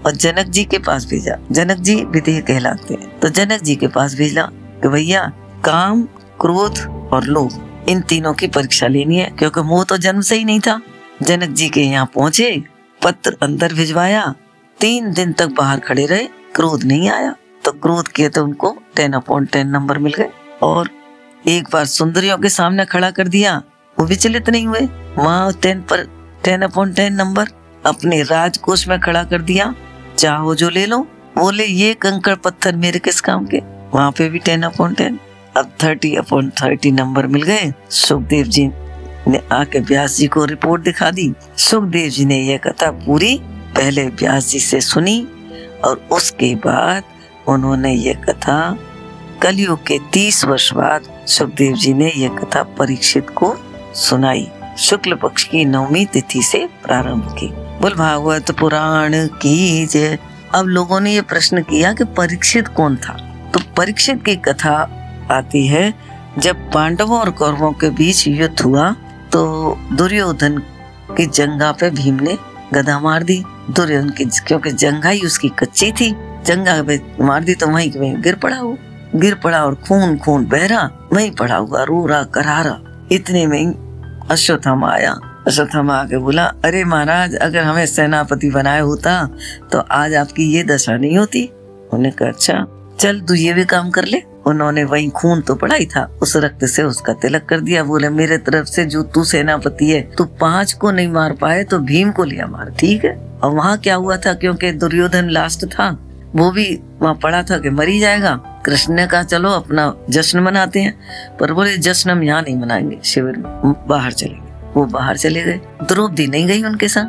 और 0.05 0.11
जनक 0.11 0.45
जी 0.45 0.63
के 0.63 0.77
पास 0.77 1.05
भेजा। 1.05 1.35
जनक 1.51 1.77
जी 1.77 1.95
विदेह 1.95 2.41
कहलाते 2.41 2.93
हैं। 2.93 3.19
तो 3.19 3.29
जनक 3.29 3.61
जी 3.61 3.75
के 3.75 3.87
पास 3.87 4.15
भेजा 4.15 4.49
कि 4.53 4.87
भैया, 4.87 5.31
काम, 5.65 6.03
क्रोध 6.41 6.79
और 7.13 7.23
लोभ, 7.23 7.83
इन 7.89 8.01
तीनों 8.01 8.33
की 8.33 8.47
परीक्षा 8.47 8.87
लेनी 8.87 9.17
है, 9.17 9.29
क्योंकि 9.29 9.61
मोह 9.61 9.83
तो 9.83 9.97
जन्म 9.97 10.21
से 10.21 10.35
ही 10.35 10.45
नहीं 10.45 10.59
था। 10.59 10.81
जनक 11.21 11.49
जी 11.49 11.69
के 11.69 11.81
यहाँ 11.81 12.05
पहुँचे, 12.05 12.63
पत्र 13.03 13.37
अंदर 13.41 13.73
भिजवाया, 13.73 14.35
तीन 14.79 15.13
दिन 15.13 15.33
तक 15.33 15.47
बाहर 15.47 15.79
खड़े 15.79 16.05
रहे, 16.05 16.23
क्रोध 16.55 16.83
नहीं 16.83 17.09
आया। 17.09 17.35
तो 17.65 17.71
क्रोध 17.71 18.07
किए 18.07 18.29
तो 18.29 18.43
उनको 18.43 18.77
टेन 18.95 19.13
अपॉन 19.13 19.45
टेन 19.45 19.67
नंबर 19.67 19.97
मिल 19.97 20.13
गए 20.13 20.29
और 20.61 20.89
एक 21.47 21.67
बार 21.73 21.85
सुंदरियों 21.85 22.37
के 22.37 22.49
सामने 22.49 22.85
खड़ा 22.85 23.11
कर 23.11 23.27
दिया। 23.27 23.61
वो 23.97 24.05
विचलित 24.05 24.49
नहीं 24.49 24.67
हुए। 24.67 24.79
वहाँ 25.17 25.53
टेन 25.53 25.81
पर 25.81 26.03
टेन 26.43 26.61
अपॉन 26.61 26.93
टेन 26.93 27.13
नंबर 27.13 27.47
अपने 27.85 28.23
राजकोष 28.23 28.87
में 28.87 28.99
खड़ा 28.99 29.23
कर 29.23 29.41
दिया। 29.41 29.73
चाहो 30.19 30.55
जो 30.55 30.69
ले 30.69 30.85
लो। 30.85 30.97
बोले, 31.37 31.65
ये 31.65 31.93
कंकड़ 31.93 32.35
पत्थर 32.35 32.75
मेरे 32.75 32.99
किस 32.99 33.21
काम 33.21 33.45
के? 33.45 33.57
वहाँ 33.93 34.11
पे 34.11 34.29
भी 34.29 34.39
टेन 34.39 34.63
अपॉन 34.63 34.93
टेन 34.93 35.19
अब 35.57 35.71
थर्टी 35.83 36.15
अपॉन 36.15 36.49
थर्टी 36.49 36.91
नंबर 36.91 37.27
मिल 37.27 37.41
गए। 37.41 37.73
सुखदेव 37.89 38.45
जी 38.45 38.67
ने 39.27 39.41
आके 39.51 39.79
व्यास 39.79 40.17
जी 40.17 40.27
को 40.27 40.45
रिपोर्ट 40.45 40.83
दिखा 40.83 41.11
दी। 41.11 41.33
सुखदेव 41.57 42.09
जी 42.09 42.25
ने 42.25 42.39
यह 42.39 42.57
कथा 42.57 42.91
पूरी 42.91 43.39
पहले 43.75 44.07
व्यास 44.07 44.49
जी 44.49 44.59
से 44.59 44.81
सुनी 44.81 45.27
और 45.85 46.07
उसके 46.11 46.55
बाद 46.55 47.03
उन्होंने 47.47 47.93
ये 47.93 48.13
कथा, 48.13 48.77
कलयुग 49.41 49.79
के 49.79 49.99
तीस 50.13 50.45
वर्ष 50.45 50.73
बाद 50.73 51.25
सुखदेव 51.27 51.73
जी 51.73 51.93
ने 51.93 52.11
यह 52.17 52.29
कथा 52.29 52.63
परीक्षित 52.63 53.29
को 53.29 53.55
सुनाई। 53.95 54.47
शुक्ल 54.77 55.15
पक्ष 55.15 55.43
की 55.43 55.65
नवमी 55.65 56.05
तिथि 56.05 56.41
से 56.41 56.69
प्रारंभ 56.85 57.35
की। 57.43 57.68
बोल, 57.81 57.93
भागवत 57.93 58.49
पुराण 58.51 59.13
की 59.41 59.85
जय 59.85 60.17
अब 60.55 60.65
लोगों 60.67 60.99
ने 60.99 61.13
ये 61.13 61.21
प्रश्न 61.21 61.61
किया 61.61 61.91
कि 61.93 62.03
परीक्षित 62.17 62.67
कौन 62.67 62.95
था? 62.97 63.13
तो 63.53 63.59
परीक्षित 63.77 64.23
की 64.25 64.35
कथा 64.37 64.73
आती 65.31 65.65
है, 65.67 65.93
जब 66.37 66.71
पांडवों 66.71 67.19
और 67.19 67.29
कौरवों 67.31 67.71
के 67.73 67.89
बीच 67.89 68.27
युद्ध 68.27 68.59
हुआ 68.61 68.91
तो 69.31 69.43
दुर्योधन 69.93 70.57
की 71.17 71.25
जंगा 71.27 71.71
पे 71.71 71.89
भीम 71.91 72.19
ने 72.19 72.37
गदा 72.73 72.99
मार 72.99 73.23
दी। 73.23 73.41
दुर्योधन 73.69 74.09
की, 74.09 74.25
क्योंकि 74.25 74.71
जंगा 74.73 75.09
ही 75.09 75.21
उसकी 75.21 75.49
कच्ची 75.59 75.91
थी, 75.91 76.11
जंगा 76.45 76.81
पे 76.83 77.01
मार 77.21 77.43
दी 77.43 77.55
तो 77.55 77.67
वहीं 77.67 77.91
वहीं 77.91 78.21
गिर 78.21 78.35
पड़ा 78.35 78.61
वो। 78.61 78.77
गिर 79.15 79.35
पड़ा 79.35 79.63
और 79.65 79.75
खून 79.87 80.17
खून 80.17 80.45
बह 80.47 80.67
रहा 80.67 80.89
वहीं 81.13 81.31
पड़ा 81.31 81.55
हुआ, 81.55 81.83
रो 81.83 82.05
रहा 82.05 82.23
करा 82.25 82.61
रहा 82.61 83.07
इतने 83.11 83.47
में 83.47 84.27
अश्वत्थामा 84.31 84.91
आया। 84.91 85.19
अश्वत्थामा 85.47 85.95
आके 85.95 86.17
बोला, 86.17 86.45
अरे 86.65 86.83
महाराज, 86.83 87.35
अगर 87.35 87.63
हमें 87.63 87.85
सेनापति 87.85 88.49
बनाया 88.49 88.81
होता 88.81 89.23
तो 89.71 89.79
आज 89.79 90.15
आपकी 90.15 90.51
ये 90.53 90.63
दशा 90.63 90.97
नहीं 90.97 91.17
होती। 91.17 91.45
उन्होंने 91.45 92.11
कहा 92.11 92.29
अच्छा 92.29 92.65
चल 92.99 93.19
तू 93.21 93.33
ये 93.33 93.53
भी 93.53 93.65
काम 93.65 93.89
कर 93.89 94.05
ले। 94.05 94.21
उन्होंने 94.47 94.83
वही 94.83 95.07
खून 95.09 95.41
तो 95.41 95.55
पड़ा 95.55 95.75
ही 95.75 95.85
था, 95.85 96.03
उस 96.21 96.35
रक्त 96.37 96.65
से 96.65 96.83
उसका 96.83 97.13
तिलक 97.13 97.45
कर 97.45 97.59
दिया, 97.59 97.83
बोले, 97.83 98.09
मेरे 98.09 98.37
तरफ़ 98.37 98.65
से 98.65 98.85
जो 98.85 99.03
तू 99.05 99.23
सेनापति 99.23 99.89
है, 99.91 100.01
तू 100.17 100.23
पाँच 100.41 100.73
को 100.73 100.91
नहीं 100.91 101.07
मार 101.07 101.33
पाए 101.33 101.63
तो 101.63 101.79
भीम 101.79 102.11
को 102.11 102.23
लिया 102.23 102.47
मार, 102.47 102.69
ठीक 102.79 103.05
है? 103.05 103.11
और 103.43 103.51
वहाँ 103.51 103.77
क्या 103.77 103.95
हुआ 103.95 104.17
था, 104.17 104.33
क्योंकि 104.33 104.71
दुर्योधन 104.71 105.29
लास्ट 105.29 105.65
था, 105.65 105.89
वो 106.35 106.51
भी 106.51 106.79
वहाँ 107.01 107.13
पड़ा 107.15 107.41
था 107.43 107.57
कि 107.57 107.69
मरी 107.69 107.99
जाएगा। 107.99 108.35
कृष्ण 108.65 108.93
ने 108.93 109.07
कहा, 109.07 109.23
चलो, 109.23 109.49
अपना 109.49 109.93
जश्न 110.09 110.39
मनाते 110.39 110.81
हैं। 110.81 111.37
पर 111.37 111.53
बोले, 111.53 111.77
जश्न 111.77 112.09
हम 112.09 112.23
यहाँ 112.23 112.41
नहीं 112.41 112.57
मनाएँगे, 112.57 112.99
शिविर 113.03 113.37
में, 113.37 113.73
बाहर 113.87 114.11
चलेंगे। 114.11 114.48
वो 114.73 114.85
बाहर 114.85 115.17
चले 115.17 115.43
गए। 115.43 115.61
द्रौपदी 115.83 116.27
नहीं 116.27 116.47
गई 116.47 116.63
उनके 116.63 116.87
साथ। 116.87 117.05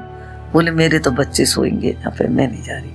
बोले, 0.52 0.70
मेरे 0.70 0.98
तो 0.98 1.10
बच्चे 1.10 1.46
सोएँगे। 1.46 1.88
यहाँ 1.88 2.10
पे 2.10 2.28
मैं 2.28 2.48
नहीं 2.48 2.62
जा 2.62 2.74
रही। 2.74 2.90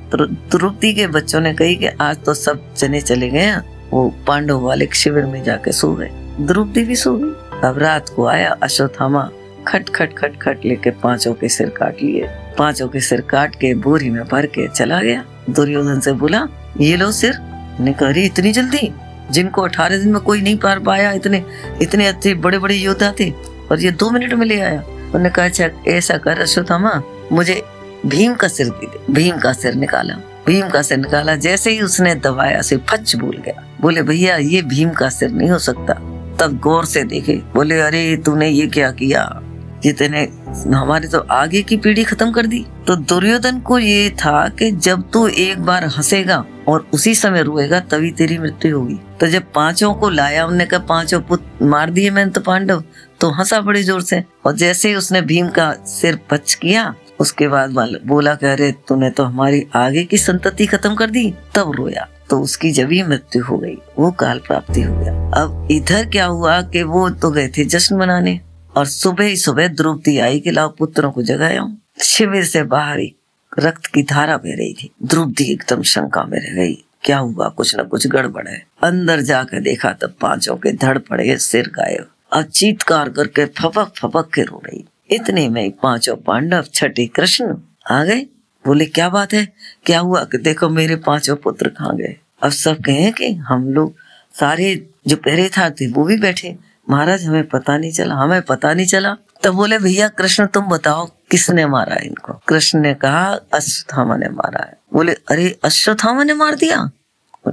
द्रौपदी 0.52 0.94
के 0.94 1.08
बच्चों 1.08 1.42
ने 1.42 1.54
कही 1.54 1.76
कि 1.76 1.88
आज 1.88 2.18
तो 2.26 2.34
सब 2.34 2.76
जने 2.78 3.02
चले 3.02 3.30
गए 3.30 3.56
वो 3.92 4.16
पांडव 4.28 4.60
वाले 4.60 4.90
शिविर 4.94 5.26
में 5.26 5.44
जाके 5.44 5.72
सो 5.72 5.94
गए। 5.94 6.10
द्रौपदी 6.42 6.84
भी 6.84 6.96
सो 6.96 7.18
गई। 7.18 7.46
अब 7.68 7.78
रात 7.78 8.10
को 8.10 8.28
आया, 8.28 8.58
अश्वत्थामा 8.64 9.30
खट 9.68 9.90
खट 9.90 10.14
खट 10.14 10.40
खट 10.42 10.66
लेके 10.66 10.90
पाँचों 10.90 11.34
के 11.34 11.50
सिर 11.50 11.70
काट 11.70 11.96
लिए। 12.04 12.28
पाँचों 12.58 12.88
के 12.88 13.00
सिर 13.00 13.22
काट 13.22 13.56
के 13.56 13.74
बोरी 13.74 14.10
में 14.10 14.28
भर 14.28 14.46
के 14.46 14.68
चला 14.68 15.02
गया। 15.02 15.26
दुर्योधन 15.50 16.00
से 16.00 16.12
बोला, 16.12 16.48
ये 16.80 16.98
लो 16.98 17.12
सिर। 17.12 17.34
ने 17.80 17.94
कहा 17.94 18.10
इतनी 18.10 18.52
जल्दी? 18.52 18.94
जिनको 19.32 19.62
अठारह 19.62 19.98
दिन 19.98 20.10
में 20.10 20.22
कोई 20.22 20.42
नहीं 20.42 20.58
पार 20.58 20.80
पाया, 20.80 21.12
इतने 21.12 21.46
इतने 21.82 22.08
अच्छे 22.08 22.34
बड़े 22.34 22.60
बड़े 22.60 22.76
योद्धा 22.76 23.14
थे। 23.20 23.55
और 23.72 23.82
ये 23.82 23.92
दो 23.92 24.10
मिनट 24.10 24.34
में 24.34 24.46
ले 24.46 24.62
आया। 24.62 24.82
उन्होंने 24.82 25.30
कहा 25.30 25.46
अच्छा 25.46 25.70
ऐसा 25.88 26.18
कर 26.18 26.40
अश्वत्थामा, 26.40 27.04
मुझे 27.32 27.64
भीम 28.06 28.34
का 28.34 28.48
सिर 28.48 28.70
दे 28.70 28.86
दे। 28.86 29.14
भीम 29.14 29.38
का 29.38 29.54
सिर 29.54 29.74
निकाला। 29.74 30.14
भीम 30.48 30.70
का 30.70 30.82
सिर 30.82 30.98
निकाला। 30.98 31.36
जैसे 31.36 31.72
ही 31.72 31.82
उसने 31.82 32.16
दबाया 32.16 32.62
से 32.62 32.78
फच 32.78 33.16
भूल 33.16 33.38
गया। 33.46 33.78
बोले, 33.82 34.02
भैया, 34.02 34.38
ये 34.38 34.62
भीम 34.62 34.90
का 34.90 35.10
सिर 35.10 35.32
नहीं 35.32 35.50
हो 35.50 35.58
सकता। 35.58 35.94
तब 36.40 36.60
गौर 36.64 36.86
से 36.86 37.04
देखे। 37.04 37.34
बोले, 37.34 37.80
अरे, 37.80 38.18
तूने 38.18 38.50
ये 38.50 38.68
क्या 38.68 38.92
किया? 38.92 39.42
ये 39.86 39.94
तेने 39.94 40.30
हमारे 40.74 41.08
तो 41.08 41.20
आगे 41.20 41.62
की 41.62 41.78
पीढ़ी 41.78 42.04
खत्म 42.04 42.32
कर 42.32 42.46
दी। 42.46 42.66
तो 42.88 42.96
दुर्योधन 42.96 43.60
को 43.60 43.80
ये 43.80 44.10
था 44.10 44.50
कि 44.50 44.72
जब 44.72 45.12
तू 45.12 45.28
एक 45.28 45.60
बार 45.60 45.86
हंसेगा 45.86 46.46
और 46.68 46.88
उसी 46.94 47.16
समय 47.16 47.44
रोएगा, 47.44 47.80
तभी 47.80 48.12
तेरी 48.12 48.38
मृत्यु 48.38 48.80
होगी। 48.80 49.00
तो 49.20 49.28
जब 49.28 49.44
पाँचों 49.56 49.94
को 49.94 50.10
लाया 50.10 50.46
उन्होंने 50.46 50.66
कहा, 50.66 50.80
पाँचों 50.80 51.22
पुत्र 51.22 51.66
मार 51.66 51.90
दिए 51.90 52.10
मैंने 52.10 52.32
तो 52.32 52.42
पांडव। 52.42 52.84
तो 53.22 53.30
हंसा 53.32 53.60
बड़े 53.62 53.84
ज़ोर 53.84 54.02
से। 54.02 54.24
और 54.46 54.56
जैसे 54.56 54.90
ही 54.90 54.96
उसने 54.96 55.22
भीम 55.24 55.50
का 55.50 55.72
सिर 55.90 56.20
पच 56.32 56.54
किया, 56.54 56.94
उसके 57.20 57.48
बाद 57.48 57.72
बोला 58.06 58.34
कह 58.36 58.54
रहे 58.54 58.72
तूने 58.88 59.10
तो 59.10 59.24
हमारी 59.24 59.66
आगे 59.76 60.04
की 60.04 60.18
संतति 60.18 60.66
खत्म 60.66 60.96
कर 60.96 61.10
दी, 61.10 61.34
तब 61.56 61.72
रोया। 61.72 62.08
तो 62.30 62.40
उसकी 62.42 62.72
जब 62.72 62.92
ही 62.92 63.02
मृत्यु 63.04 63.44
हो 63.44 63.58
गई, 63.58 63.78
वो 64.00 64.10
काल 64.12 64.40
प्राप्ति 64.40 64.82
हो 64.82 64.96
गया। 64.96 65.14
अब 65.36 65.68
इधर 65.72 66.06
क्या 66.06 66.26
हुआ 66.26 66.62
कि 66.64 66.84
वो 66.84 67.10
तो 67.12 67.30
गए 67.32 67.48
थे 67.48 67.66
जश्न 67.66 67.96
मनाने, 67.96 68.40
और 68.76 68.86
सुबह 68.86 69.26
ही 69.26 69.36
सुबह 69.38 69.68
द्रौपदी 69.70 70.18
आई 70.20 70.40
कि 70.40 70.52
लाओ 70.52 70.70
पुत्रों 70.70 71.12
को 71.12 71.22
जगाया 71.24 71.68
शिविर 72.04 72.46
से 72.46 72.64
बाहर 72.66 73.00
ही 73.00 73.14
रक्त 73.52 73.86
की 73.86 74.04
धारा 74.04 74.38
बह 74.38 74.56
रही 74.56 74.74
थी। 74.74 74.92
द्रौपदी 75.04 75.52
एकदम 75.52 75.82
शंका 75.84 76.24
में 76.24 76.38
रह 76.40 76.56
गई, 76.56 76.74
क्या 77.04 77.18
हुआ? 77.18 77.48
कुछ 77.50 77.76
न 77.76 77.84
कुछ 77.84 78.08
गड़बड़ 78.08 78.48
है। 78.48 78.62
अंदर 78.84 79.22
जाकर 79.22 79.62
देखा 79.62 79.92
तब 79.94 80.16
पाँचों 80.22 80.56
के 80.58 80.72
धड़ 80.74 80.98
पड़े, 81.00 81.38
सिर 81.40 81.70
गायब। 81.70 82.08
और 82.36 82.44
चीतकार 82.44 83.10
करके 83.10 83.46
फपक 83.46 83.94
फपक 83.98 84.34
के 84.34 84.42
रो 84.42 84.62
रही। 84.66 84.86
इतने 85.10 85.50
में 85.50 85.72
पाँचों 85.72 86.16
पांडव 86.16 86.66
छठी 86.74 87.08
कृष्ण 87.08 87.58
आ 87.92 88.04
गए। 88.04 88.26
बोले, 88.66 88.86
क्या 88.86 89.10
बात 89.10 89.34
है? 89.34 89.54
क्या 89.86 90.00
हुआ 90.00 90.24
कि 90.24 90.38
देखो 90.38 90.70
मेरे 90.70 90.96
पाँचों 90.96 91.36
पुत्र 91.36 91.68
कहाँ 91.68 91.96
गए? 91.96 92.18
अब 92.44 92.52
सब 92.52 92.78
कहे 92.82 93.12
कि 93.12 93.34
हम 93.34 93.70
लोग 93.70 93.96
सारे 94.40 94.90
जो 95.08 95.16
पहरे 95.16 95.50
था 95.50 95.70
थे, 95.70 95.88
वो 95.88 96.04
भी 96.04 96.18
बैठे। 96.18 96.58
महाराज, 96.90 97.26
हमें 97.26 97.48
पता 97.48 97.78
नहीं 97.78 97.92
चला, 97.92 98.16
हमें 98.16 98.42
पता 98.42 98.74
नहीं 98.74 98.86
चला। 98.86 99.18
तो 99.44 99.54
बोले, 99.54 99.80
भैया, 99.80 100.08
कृष्ण, 100.08 100.46
तुम 100.46 100.66
बताओ, 100.66 101.06
किसने 101.32 101.66
मारा 101.66 101.96
इनको? 101.96 102.34
कृष्ण 102.34 102.80
ने 102.80 102.94
कहा, 102.94 103.40
अश्वत्थामा 103.54 104.18
ने 104.18 104.30
मारा 104.30 104.64
है। 104.64 104.78
बोले, 104.94 105.14
अरे, 105.14 105.60
अश्वत्थामा 105.64 106.24
ने 106.24 106.34
मार 106.34 106.56
दिया? 106.56 106.92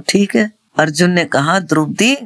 ठीक 0.09 0.35
है। 0.35 0.51
अर्जुन 0.79 1.11
ने 1.11 1.25
कहा, 1.25 1.59
द्रौपदी 1.59 2.17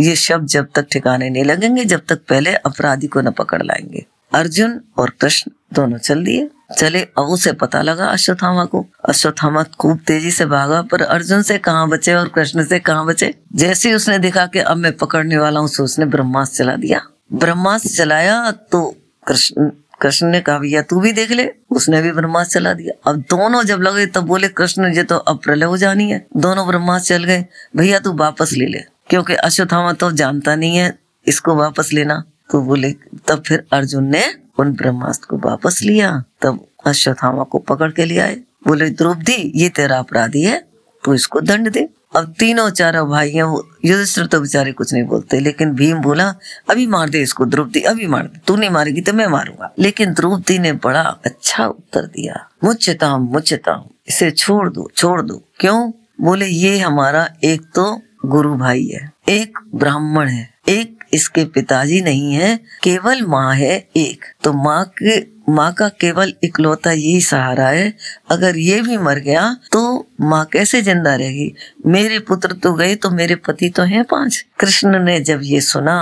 ये 0.00 0.16
शब्द 0.16 0.46
जब 0.46 0.68
तक 0.74 0.86
ठिकाने 0.92 1.30
नहीं 1.30 1.44
लगेंगे, 1.44 1.84
जब 1.84 2.02
तक 2.08 2.16
पहले 2.28 2.54
अपराधी 2.54 3.06
को 3.06 3.20
न 3.20 3.30
पकड़ 3.30 3.62
लाएँगे। 3.62 4.06
अर्जुन 4.34 4.80
और 4.96 5.10
कृष्ण 5.20 5.50
दोनों 5.74 5.98
चल 5.98 6.24
दिए। 6.24 6.50
चले, 6.78 7.00
अब 7.02 7.24
उसे 7.24 7.52
पता 7.52 7.82
लगा 7.82 8.06
अश्वत्थामा 8.06 8.64
को। 8.64 8.86
अश्वत्थामा 9.08 9.62
खूब 9.62 9.98
तेज़ी 9.98 10.30
से 10.30 10.46
भागा, 10.46 10.82
पर 10.82 11.02
अर्जुन 11.02 11.42
से 11.42 11.58
कहाँ 11.58 11.88
बचे 11.88 12.14
और 12.14 12.28
कृष्ण 12.28 12.64
से 12.64 12.78
कहाँ 12.78 13.06
बचे? 13.06 13.34
जैसे 13.54 13.88
ही 13.88 13.94
उसने 13.94 14.18
देखा 14.18 14.46
कि 14.46 14.58
अब 14.58 14.76
मैं 14.76 14.96
पकड़ने 14.96 15.38
वाला 15.38 15.60
हूँ 15.60 15.68
उसने 15.80 16.06
ब्रह्मास्त्र 16.06 16.64
चला 16.64 16.76
दिया। 16.76 17.00
ब्रह्मास्त्र 17.32 17.90
चलाया 17.90 18.50
तो 18.50 18.96
कृष्ण 19.26 19.70
कृष्ण 20.00 20.26
ने 20.26 20.40
कहा, 20.40 20.58
भैया, 20.58 20.82
तू 20.82 21.00
भी 21.00 21.12
देख 21.12 21.30
ले। 21.30 21.52
उसने 21.70 22.02
भी 22.02 22.12
ब्रह्मास्त्र 22.12 22.60
चला 22.60 22.72
दिया। 22.72 23.10
अब 23.10 23.16
दोनों 23.16 23.62
जब 23.62 23.80
लगे, 23.80 24.06
तब 24.06 24.20
बोले, 24.20 24.48
कृष्ण 24.48 24.94
ये 24.94 25.02
तो 25.02 25.16
अब 25.16 25.38
प्रलय 25.38 25.66
हो 25.66 25.76
जानी 25.76 26.10
है। 26.10 26.26
दोनों 26.36 26.66
ब्रह्मास्त्र 26.66 27.16
चल 27.16 27.24
गए, 27.24 27.46
भैया, 27.76 27.98
तू 27.98 28.12
वापस 28.12 28.52
ले 28.52 28.66
ले। 28.66 28.84
क्योंकि 29.10 29.34
अश्वत्थामा 29.34 29.92
तो 29.92 30.10
जानता 30.12 30.54
नहीं 30.54 30.76
है, 30.76 30.98
इसको 31.26 31.54
वापस 31.54 31.92
लेना। 31.92 32.22
तो 32.50 32.60
बोले, 32.62 32.90
तब 33.28 33.42
फिर 33.46 33.64
अर्जुन 33.72 34.04
ने 34.04 34.24
उन 34.58 34.72
ब्रह्मास्त्र 34.72 35.26
को 35.30 35.48
वापस 35.48 35.80
लिया। 35.82 36.10
तब 36.42 36.64
अश्वत्थामा 36.86 37.42
को 37.42 37.58
पकड़ 37.58 37.90
के 37.92 38.04
ले 38.04 38.18
आए। 38.18 38.36
बोले, 38.66 38.90
द्रौपदी, 38.90 39.52
ये 39.54 39.68
तेरा 39.68 39.98
अपराधी 39.98 40.42
है 40.42 40.64
तो 41.04 41.14
इसको 41.14 41.40
दंड 41.40 41.70
दे। 41.70 41.88
अब 42.16 42.32
तीनों 42.38 42.68
चारों 42.70 43.08
भाई 43.08 43.30
हैं 43.30 43.44
युधिष्ठिर 43.84 44.26
तो 44.26 44.40
बेचारे 44.40 44.72
कुछ 44.72 44.92
नहीं 44.92 45.02
बोलते, 45.04 45.40
लेकिन 45.40 45.72
भीम 45.72 45.98
बोला, 45.98 46.28
अभी 46.70 46.86
मार 46.86 47.08
दे 47.08 47.20
इसको, 47.22 47.44
द्रौपदी, 47.44 47.80
अभी 47.80 48.06
मार 48.06 48.22
दे। 48.22 48.40
तू 48.46 48.56
नहीं 48.56 48.70
मारेगी 48.70 49.00
तो 49.00 49.12
मैं 49.12 49.26
मारूँगा। 49.26 49.72
लेकिन 49.78 50.12
द्रौपदी 50.14 50.58
ने 50.58 50.72
बड़ा 50.74 51.02
अच्छा 51.26 51.66
उत्तर 51.66 52.06
दिया। 52.06 52.48
मुच्चताम 52.64 53.22
मुच्चताम 53.22 53.84
इसे 54.08 54.30
छोड़ 54.30 54.68
दो 54.68 54.90
छोड़ 54.96 55.20
दो। 55.22 55.42
क्यों? 55.60 55.90
बोले, 56.20 56.46
ये 56.46 56.78
हमारा 56.78 57.28
एक 57.44 57.62
तो 57.74 58.00
गुरु 58.22 58.54
भाई 58.56 58.84
है, 58.84 59.00
एक 59.28 59.58
ब्राह्मण 59.74 60.28
है, 60.28 60.48
एक 60.68 61.04
इसके 61.14 61.44
पिताजी 61.46 62.00
नहीं 62.00 62.32
है, 62.32 62.56
केवल 62.82 63.22
माँ 63.22 63.54
है 63.54 63.76
एक। 63.96 64.24
तो 64.44 64.52
माँ 64.54 64.84
के, 64.98 65.18
माँ 65.48 65.72
का 65.74 65.88
केवल 65.90 66.32
इकलौता 66.44 66.92
यही 66.92 67.20
सहारा 67.20 67.68
है, 67.68 67.92
अगर 68.30 68.56
ये 68.58 68.80
भी 68.82 68.96
मर 68.98 69.18
गया 69.20 69.52
तो 69.72 70.08
माँ 70.20 70.44
कैसे 70.46 70.80
ज़िंदा 70.82 71.14
रहेगी? 71.14 71.52
मेरे 71.86 72.18
पुत्र 72.20 72.52
तो 72.54 72.72
गए 72.72 72.94
तो 72.96 73.10
मेरे 73.10 73.34
पति 73.38 73.68
तो 73.68 73.82
हैं 73.84 74.04
पाँच। 74.04 74.44
कृष्ण 74.60 75.02
ने 75.04 75.18
जब 75.20 75.40
ये 75.42 75.60
सुना 75.60 75.98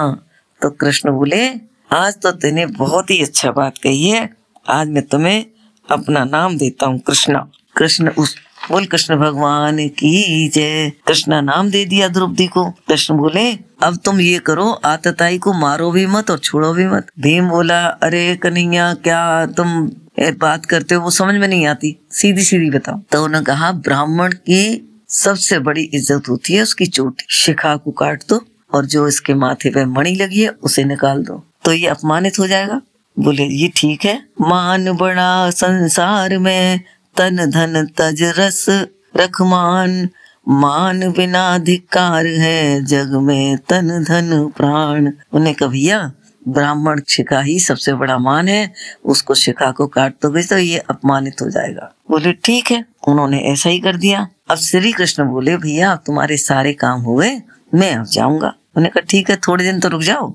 तो 0.60 0.70
कृष्ण 0.72 1.10
बोले, 1.10 1.48
आज 1.90 2.20
तो 2.22 2.30
तेने 2.32 2.66
बहुत 2.68 3.10
ही 3.10 3.22
अच्छा 3.22 3.50
बात 3.52 3.78
कही 3.78 4.08
है, 4.08 4.28
आज 4.66 4.88
मैं 4.88 5.02
तुम्हें 5.04 5.44
अपना 5.88 6.24
नाम 6.26 6.56
देता 6.58 6.86
हूँ 6.86 6.98
कृष्णा। 6.98 7.48
कृष्ण 7.76 8.10
उस 8.10 8.34
बोल, 8.70 8.86
कृष्ण 8.86 9.16
भगवान 9.16 9.76
की 9.88 10.48
जय। 10.48 10.90
कृष्ण 11.06 11.40
नाम 11.42 11.70
दे 11.70 11.84
दिया 11.84 12.08
द्रौपदी 12.08 12.46
को। 12.46 12.64
कृष्ण 12.88 13.14
बोले, 13.14 13.52
अब 13.82 13.98
तुम 14.04 14.20
ये 14.20 14.38
करो, 14.38 14.70
आतताई 14.84 15.38
को 15.38 15.52
मारो 15.52 15.90
भी 15.90 16.06
मत 16.06 16.30
और 16.30 16.38
छोड़ो 16.38 16.72
भी 16.72 16.86
मत। 16.86 17.06
भीम 17.20 17.48
बोला, 17.48 17.84
अरे 17.86 18.24
कन्हैया, 18.36 18.92
क्या 18.94 19.46
तुम 19.46 19.90
बात 20.40 20.66
करते 20.66 20.94
हो? 20.94 21.02
वो 21.02 21.10
समझ 21.10 21.34
में 21.34 21.46
नहीं 21.48 21.66
आती। 21.66 21.96
सीधी 22.10 22.42
सीधी 22.42 22.70
बताओ। 22.70 23.00
तो 23.12 23.24
उन्होंने 23.24 23.44
कहा, 23.44 23.70
ब्राह्मण 23.72 24.32
की 24.32 24.82
सबसे 25.08 25.58
बड़ी 25.58 25.82
इज़्ज़त 25.84 26.28
होती 26.28 26.54
है 26.54 26.62
उसकी 26.62 26.86
चोटी। 26.86 27.26
शिखा 27.30 27.76
को 27.76 27.90
काट 27.90 28.22
दो 28.28 28.40
और 28.74 28.86
जो 28.86 29.06
इसके 29.08 29.34
माथे 29.34 29.70
पे 29.70 29.84
मणि 29.84 30.14
लगी 30.14 30.42
है, 30.42 30.48
उसे 30.48 30.84
निकाल 30.84 31.22
दो। 31.22 31.42
तो 31.64 31.72
ये 31.72 31.86
अपमानित 31.86 32.38
हो 32.38 32.46
जाएगा? 32.46 32.80
बोले, 33.16 33.44
ये 33.44 33.70
ठीक 33.76 34.04
है। 34.04 34.16
मान 34.40 34.92
बड़ा 34.92 35.50
संसार 35.50 36.38
में 36.38 36.80
तन 37.18 37.50
धन 37.50 37.84
तज 37.96 38.22
रस 38.38 38.64
रखमान, 39.16 40.08
मान 40.48 41.10
बिना 41.12 41.46
धिकार 41.58 42.26
है 42.26 42.84
जग 42.84 43.14
में 43.22 43.58
तन 43.58 44.04
धन 44.04 44.52
प्राण। 44.56 45.10
उन्हें 45.32 45.54
कभिया 45.54 46.00
ब्राह्मण 46.48 47.00
शिखा 47.08 47.40
ही 47.40 47.58
सबसे 47.60 47.92
बड़ा 47.92 48.18
मान 48.18 48.48
है, 48.48 48.72
उसको 49.04 49.34
शिखा 49.34 49.70
को 49.70 49.86
काट 49.86 50.12
तो 50.12 50.28
दोगे 50.28 50.42
तो 50.42 50.58
ये 50.58 50.78
अपमानित 50.90 51.42
हो 51.42 51.48
जाएगा। 51.50 51.92
बोले, 52.10 52.32
ठीक 52.32 52.70
है। 52.70 52.84
उन्होंने 53.08 53.38
ऐसा 53.42 53.70
ही 53.70 53.80
कर 53.80 53.96
दिया। 53.96 54.26
अब 54.50 54.56
श्री 54.56 54.92
कृष्ण 54.92 55.24
बोले, 55.24 55.56
भैया 55.56 55.92
अब 55.92 56.02
तुम्हारे 56.06 56.36
सारे 56.36 56.72
काम 56.72 57.00
हुए 57.00 57.30
मैं 57.74 57.94
अब 57.94 58.04
जाऊँगा। 58.04 58.54
उन्हें 58.76 58.92
कहा, 58.92 59.04
ठीक 59.10 59.30
है, 59.30 59.36
थोड़े 59.36 59.64
दिन 59.64 59.80
तो 59.80 59.88
रुक 59.88 60.02
जाओ। 60.02 60.30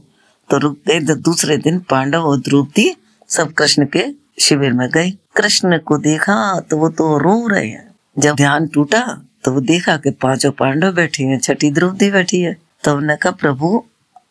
तो 0.50 0.58
रुक 0.58 0.78
गए 0.88 1.00
दूसरे 1.00 1.58
दिन 1.58 1.80
पांडव 1.80 2.22
और 2.22 2.40
द्रौपदी 2.40 2.92
सब 3.30 3.54
कृष्ण 3.54 3.86
के 3.86 4.21
शिविर 4.40 4.74
में 4.74 4.90
गए 4.90 5.12
कृष्ण 5.36 5.78
को 5.78 5.98
देखा 5.98 6.60
तो 6.60 6.78
वो 6.78 6.90
तो 6.90 7.18
रो 7.18 7.48
रहे 7.48 7.68
हैं। 7.68 7.96
जब 8.20 8.36
ध्यान 8.36 8.68
टूटा 8.68 9.22
तो 9.44 9.52
वो 9.52 9.62
देखा 9.62 9.98
कि 9.98 10.12
पाँचों 10.12 10.52
पांडव 10.52 10.92
बैठे 10.92 11.24
हैं, 11.24 11.40
छठी 11.40 11.72
द्रौपदी 11.72 12.12
बैठी 12.12 12.42
है। 12.42 12.58
तो 12.84 12.92
उन्होंने 12.92 13.16
कहा, 13.16 13.32
प्रभु, 13.32 13.84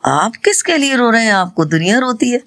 आप 0.04 0.36
किसके 0.36 0.76
लिए 0.76 0.96
रो 0.96 1.10
रहे 1.10 1.24
हैं? 1.24 1.32
आपको 1.32 1.64
दुनिया 1.64 1.98
रोती 1.98 2.30
है? 2.30 2.42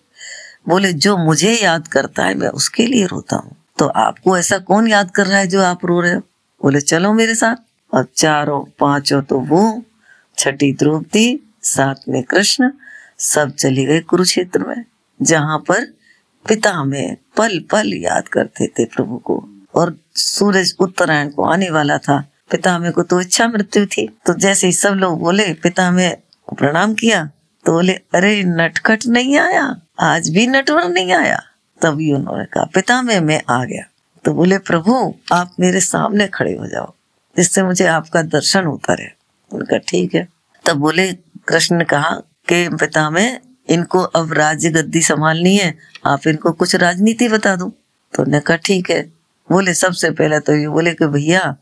बोले, 0.68 0.94
जो 0.94 1.18
मुझे 1.18 1.54
याद 1.54 1.88
करता 1.88 2.26
है, 2.26 2.36
मैं 2.36 2.48
उसके 2.48 2.86
लिए 2.88 3.06
रोता 3.06 3.36
हूँ। 3.36 3.56
तो 3.78 3.88
आपको 3.88 4.38
ऐसा 4.38 4.58
कौन 4.58 4.88
याद 4.88 5.12
कर 5.12 5.28
रहा 5.28 5.38
है 5.38 5.48
जो 5.48 5.62
आप 5.62 5.86
रो 5.86 6.02
रहे 6.02 6.14
हो? 6.14 6.20
बोले, 6.64 6.82
चलो 6.82 7.14
मेरे 7.14 7.36
साथ। 7.36 7.56
अब 7.94 8.08
चारों, 8.16 8.66
पाँचों 8.80 9.22
तो 9.22 9.40
वो, 9.40 9.84
छठी 10.38 10.74
द्रौपदी, 10.74 11.40
साथ 11.64 11.96
में 12.10 12.24
कृष्ण, 12.24 12.72
सब 13.20 13.52
चले 13.52 13.86
गए 13.86 14.00
कुरुक्षेत्र 14.00 14.60
में, 14.60 14.86
जहाँ 15.22 15.58
पर 15.58 15.94
पिता 16.48 16.84
में 16.84 17.18
पल 17.38 17.60
पल 17.72 17.94
याद 17.94 18.28
करते 18.28 18.68
थे 18.68 18.86
प्रभु 18.86 19.18
को। 19.18 19.50
और 19.76 19.98
सूरज 20.16 20.76
उत्तरायण 20.80 21.30
को 21.30 21.44
आने 21.44 21.70
वाला 21.70 21.98
था। 21.98 22.24
पिता 22.52 22.80
में 22.80 22.92
को 22.92 23.04
तो 23.04 23.22
इच्छा 23.22 23.48
मृत्यु 23.48 23.86
थी। 23.86 24.18
तो 24.26 24.34
जैसे 24.34 24.68
ही 24.68 24.74
सब 24.74 24.90
लोग 24.90 25.20
बोले, 25.20 25.54
पिता 25.54 25.92
में 25.92 26.18
प्रणाम 26.58 26.94
किया 26.94 27.30
तो 27.66 27.72
बोले, 27.72 27.94
अरे, 27.94 28.44
नटखट 28.44 29.06
नहीं 29.08 29.40
आया? 29.40 29.82
आज 30.00 30.30
भी 30.30 30.48
नटवर 30.48 30.90
नहीं 30.90 31.14
आया? 31.14 31.44
तभी 31.82 32.14
उन्होंने 32.14 32.46
कहा, 32.46 32.64
पिता 32.64 33.02
में 33.02 33.20
मैं 33.20 33.42
आ 33.50 33.66
गया। 33.66 33.84
तो 34.26 34.34
बोले, 34.34 34.58
प्रभु, 34.58 35.16
आप 35.32 35.56
मेरे 35.60 35.80
सामने 35.80 36.28
खड़े 36.28 36.58
हो 36.58 36.68
जाओ, 36.68 36.94
जिससे 37.38 37.64
मुझे 37.64 37.86
आपका 37.86 38.22
दर्शन 38.22 38.64
होता 38.64 38.94
रहे। 38.94 39.08
उनका, 39.52 39.78
ठीक 39.78 40.16
है। 40.16 40.28
तब 40.66 40.74
बोले, 40.74 41.14
कृष्ण 41.48 41.76
ने 41.76 41.86
कहा 41.86 42.10
कि, 42.50 42.70
पिता 42.70 43.10
में 43.10 43.40
इनको 43.68 44.00
अब 44.00 44.34
राज्य 44.34 44.70
गद्दी 44.70 45.02
संभालनी 45.02 45.56
है, 45.58 45.74
आप 46.06 46.28
इनको 46.28 46.52
कुछ 46.52 46.76
राजनीति 46.76 47.28
बता 47.30 47.56
दो। 47.56 47.66
तो 48.14 48.24
उन्होंने 48.24 48.40
कहा, 48.40 48.58
ठीक 48.58 48.90
है। 48.92 49.02
बोले, 49.50 49.74
सबसे 49.74 50.12
पहले 50.12 50.40
तो 50.40 50.56
ये 50.56 50.68
बोले 50.68 50.94
कि 50.94 51.08
भैया, 51.08 51.56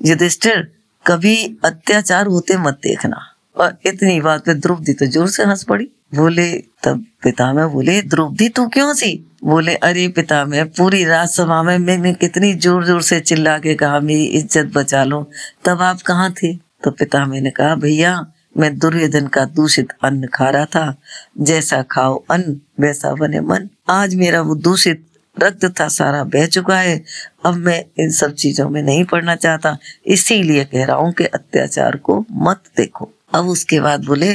युधिष्ठिर, 0.00 0.68
कभी 1.06 1.36
अत्याचार 1.64 2.26
होते 2.26 2.56
मत 2.56 2.78
देखना। 2.82 3.28
और 3.56 3.76
इतनी 3.86 4.20
बात 4.20 4.44
पे 4.44 4.54
द्रौपदी 4.54 4.92
तो 4.92 5.06
ज़ोर 5.06 5.28
से 5.28 5.44
हंस 5.44 5.62
पड़ी। 5.64 5.84
बोले, 6.14 6.52
तब 6.82 7.04
पिता 7.22 7.52
में 7.52 7.68
बोले, 7.72 8.00
द्रौपदी 8.02 8.48
तू 8.48 8.66
क्यों 8.68 8.92
सी 8.94 9.12
बोले, 9.44 9.74
अरे 9.74 10.06
पिता 10.08 10.44
में, 10.44 10.68
पूरी 10.68 11.04
राजसभा 11.04 11.62
में 11.62 11.78
मैंने 11.78 12.12
कितनी 12.14 12.52
ज़ोर 12.54 12.84
ज़ोर 12.84 13.02
से 13.02 13.18
चिल्ला 13.20 13.58
के 13.58 13.74
कहा, 13.74 14.00
मेरी 14.00 14.24
इज़्ज़त 14.24 14.72
बचा 14.74 15.02
लो। 15.04 15.22
तब 15.64 15.82
आप 15.82 16.02
कहाँ 16.02 16.30
थे? 16.32 16.54
तो 16.54 16.90
पिता 16.90 17.24
मैंने 17.26 17.50
कहा, 17.50 17.74
भैया 17.74 18.14
मैं 18.58 18.78
दुर्योधन 18.78 19.26
का 19.26 19.44
दूषित 19.44 19.88
अन्न 20.04 20.26
खा 20.26 20.50
रहा 20.50 20.64
था। 20.64 20.96
जैसा 21.40 21.82
खाओ 21.82 22.24
अन्न, 22.30 22.60
वैसा 22.80 23.14
बने 23.14 23.40
मन। 23.40 23.68
आज 23.88 24.14
मेरा 24.14 24.40
वो 24.40 24.54
दूषित 24.54 25.06
रक्त 25.42 25.80
था, 25.80 25.88
सारा 25.88 26.24
बह 26.24 26.46
चुका 26.46 26.78
है। 26.78 27.04
अब 27.46 27.54
मैं 27.54 27.84
इन 27.98 28.10
सब 28.10 28.34
चीज़ों 28.34 28.68
में 28.68 28.82
नहीं 28.82 29.04
पढ़ना 29.04 29.36
चाहता। 29.36 29.78
इसीलिए 30.06 30.64
कह 30.64 30.84
रहा 30.84 30.96
हूँ 30.96 31.12
कि 31.12 31.24
अत्याचार 31.24 31.96
को 31.96 32.26
मत 32.32 32.62
देखो। 32.76 33.10
अब 33.34 33.46
उसके 33.46 33.80
बाद 33.80 34.04
बोले, 34.04 34.34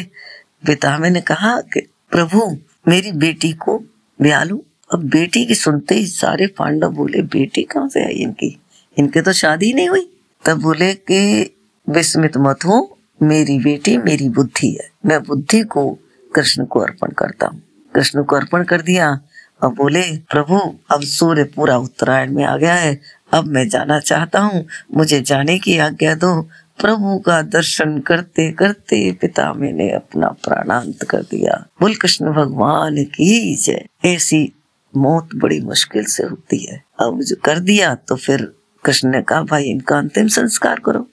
पिता, 0.66 0.98
मैंने 0.98 1.22
कहा 1.22 1.62
कि, 1.62 1.80
प्रभु, 2.12 2.58
मेरी 2.88 3.12
बेटी 3.12 3.54
को 3.54 3.84
ब्याह 4.22 4.44
लू। 4.44 4.64
अब 4.94 5.04
बेटी 5.04 5.46
की 5.46 5.56
सुनते 5.56 5.96
ही 5.96 6.08
सारे 6.08 6.48
पांडव 6.48 6.90
बोले, 6.90 7.22
बेटी 7.22 7.64
कहाँ 7.64 7.90
से 7.90 8.06
आई 8.06 8.14
इनकी? 8.14 8.62
इनके 9.00 9.22
तो 9.22 9.34
शादी 9.34 9.74
नहीं 9.74 9.90
हुई। 9.90 10.14
तब 10.46 10.62
बोले 10.62 10.94
कि, 10.94 11.44
विस्मित 11.90 12.38
मत 12.38 12.60
हो 12.66 12.97
मेरी 13.24 13.60
बेटी 13.60 13.98
मेरी 13.98 14.30
बुद्धि 14.30 14.70
है। 14.70 14.90
मैं 15.06 15.24
बुद्धि 15.24 15.62
को 15.62 16.00
कृष्ण 16.36 16.66
को 16.66 16.80
अर्पण 16.80 17.12
करता 17.12 17.48
हूँ। 17.48 17.64
कृष्ण 17.96 18.24
को 18.24 18.36
अर्पण 18.36 18.64
कर 18.64 18.82
दिया। 18.82 19.20
अब 19.64 19.76
बोले, 19.76 20.02
प्रभु, 20.02 20.76
अब 20.92 21.02
सूर्य 21.02 21.44
पूरा 21.44 21.78
उत्तरायण 21.78 22.32
में 22.32 22.44
आ 22.44 22.58
गया 22.58 22.74
है। 22.74 23.02
अब 23.34 23.46
मैं 23.46 23.70
जाना 23.70 24.00
चाहता 24.00 24.40
हूँ। 24.40 24.66
मुझे 24.96 25.22
जाने 25.22 25.60
की 25.60 25.78
आज्ञा 25.78 26.16
दो। 26.16 26.42
प्रभु 26.82 27.20
का 27.20 27.42
दर्शन 27.42 28.00
करते 28.00 28.52
करते 28.52 29.12
पिता 29.12 29.54
मैंने 29.54 29.92
अपना 29.92 30.28
प्राणांत 30.28 31.04
कर 31.04 31.22
दिया। 31.22 31.66
बोल, 31.82 31.96
कृष्ण 31.96 32.34
भगवान 32.34 33.04
की 33.04 33.56
जय। 33.56 33.86
ऐसी 34.06 34.54
मौत 34.98 35.30
बड़ी 35.36 35.62
मुश्किल 35.62 36.04
से 36.04 36.24
होती 36.24 36.58
है। 36.58 36.84
अब 37.00 37.22
जो 37.22 37.36
कर 37.46 37.60
दिया 37.60 37.96
तो 37.96 38.16
फिर 38.16 38.54
कृष्ण 38.84 39.10
ने 39.10 39.22
कहा, 39.22 39.42
भाई, 39.42 39.64
इनका 39.64 39.98
अंतिम 39.98 40.28
संस्कार 40.28 40.80
करो। 40.80 41.10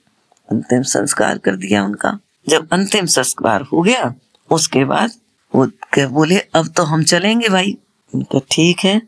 अंतिम 0.51 0.81
संस्कार 0.81 1.37
कर 1.37 1.55
दिया 1.55 1.83
उनका। 1.83 2.19
जब 2.49 2.67
अंतिम 2.71 3.05
संस्कार 3.05 3.61
हो 3.61 3.81
गया, 3.81 4.13
उसके 4.51 4.85
बाद 4.85 5.11
वो 5.55 5.65
बोले, 6.07 6.37
अब 6.39 6.67
तो 6.67 6.83
हम 6.83 7.03
चलेंगे 7.03 7.49
भाई। 7.49 7.77
उनका 8.15 8.39
ठीक 8.51 8.79
है, 8.79 9.01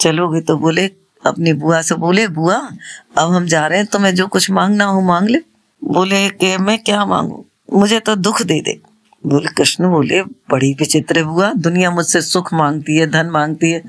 चलोगे 0.00 0.40
तो 0.40 0.56
बोले, 0.56 0.90
अपनी 1.26 1.52
बुआ 1.52 1.82
से 1.82 1.94
बोले, 1.94 2.28
बुआ, 2.28 2.70
अब 3.18 3.30
हम 3.32 3.46
जा 3.46 3.66
रहे 3.66 3.78
हैं 3.78 3.86
तो 3.86 3.98
मैं 3.98 4.14
जो 4.14 4.26
कुछ 4.26 4.50
मांगना 4.50 4.84
हो 4.84 5.00
मांग 5.00 5.28
ले। 5.28 5.38
बोले 5.84 6.28
कि, 6.28 6.56
मैं 6.56 6.78
क्या 6.78 7.04
मांगू? 7.04 7.44
मुझे 7.72 8.00
तो 8.00 8.16
दुख 8.16 8.42
दे 8.42 8.60
दे। 8.60 8.80
बोले, 9.26 9.48
कृष्ण 9.48 9.90
बोले, 9.90 10.22
बड़ी 10.22 10.74
विचित्र 10.74 11.24
बुआ, 11.24 11.52
दुनिया 11.52 11.90
मुझसे 11.90 12.22
सुख 12.22 12.54
मांगती 12.54 12.96
है, 12.96 13.10
धन 13.10 13.26
मांगती 13.26 13.70
है। 13.70 13.82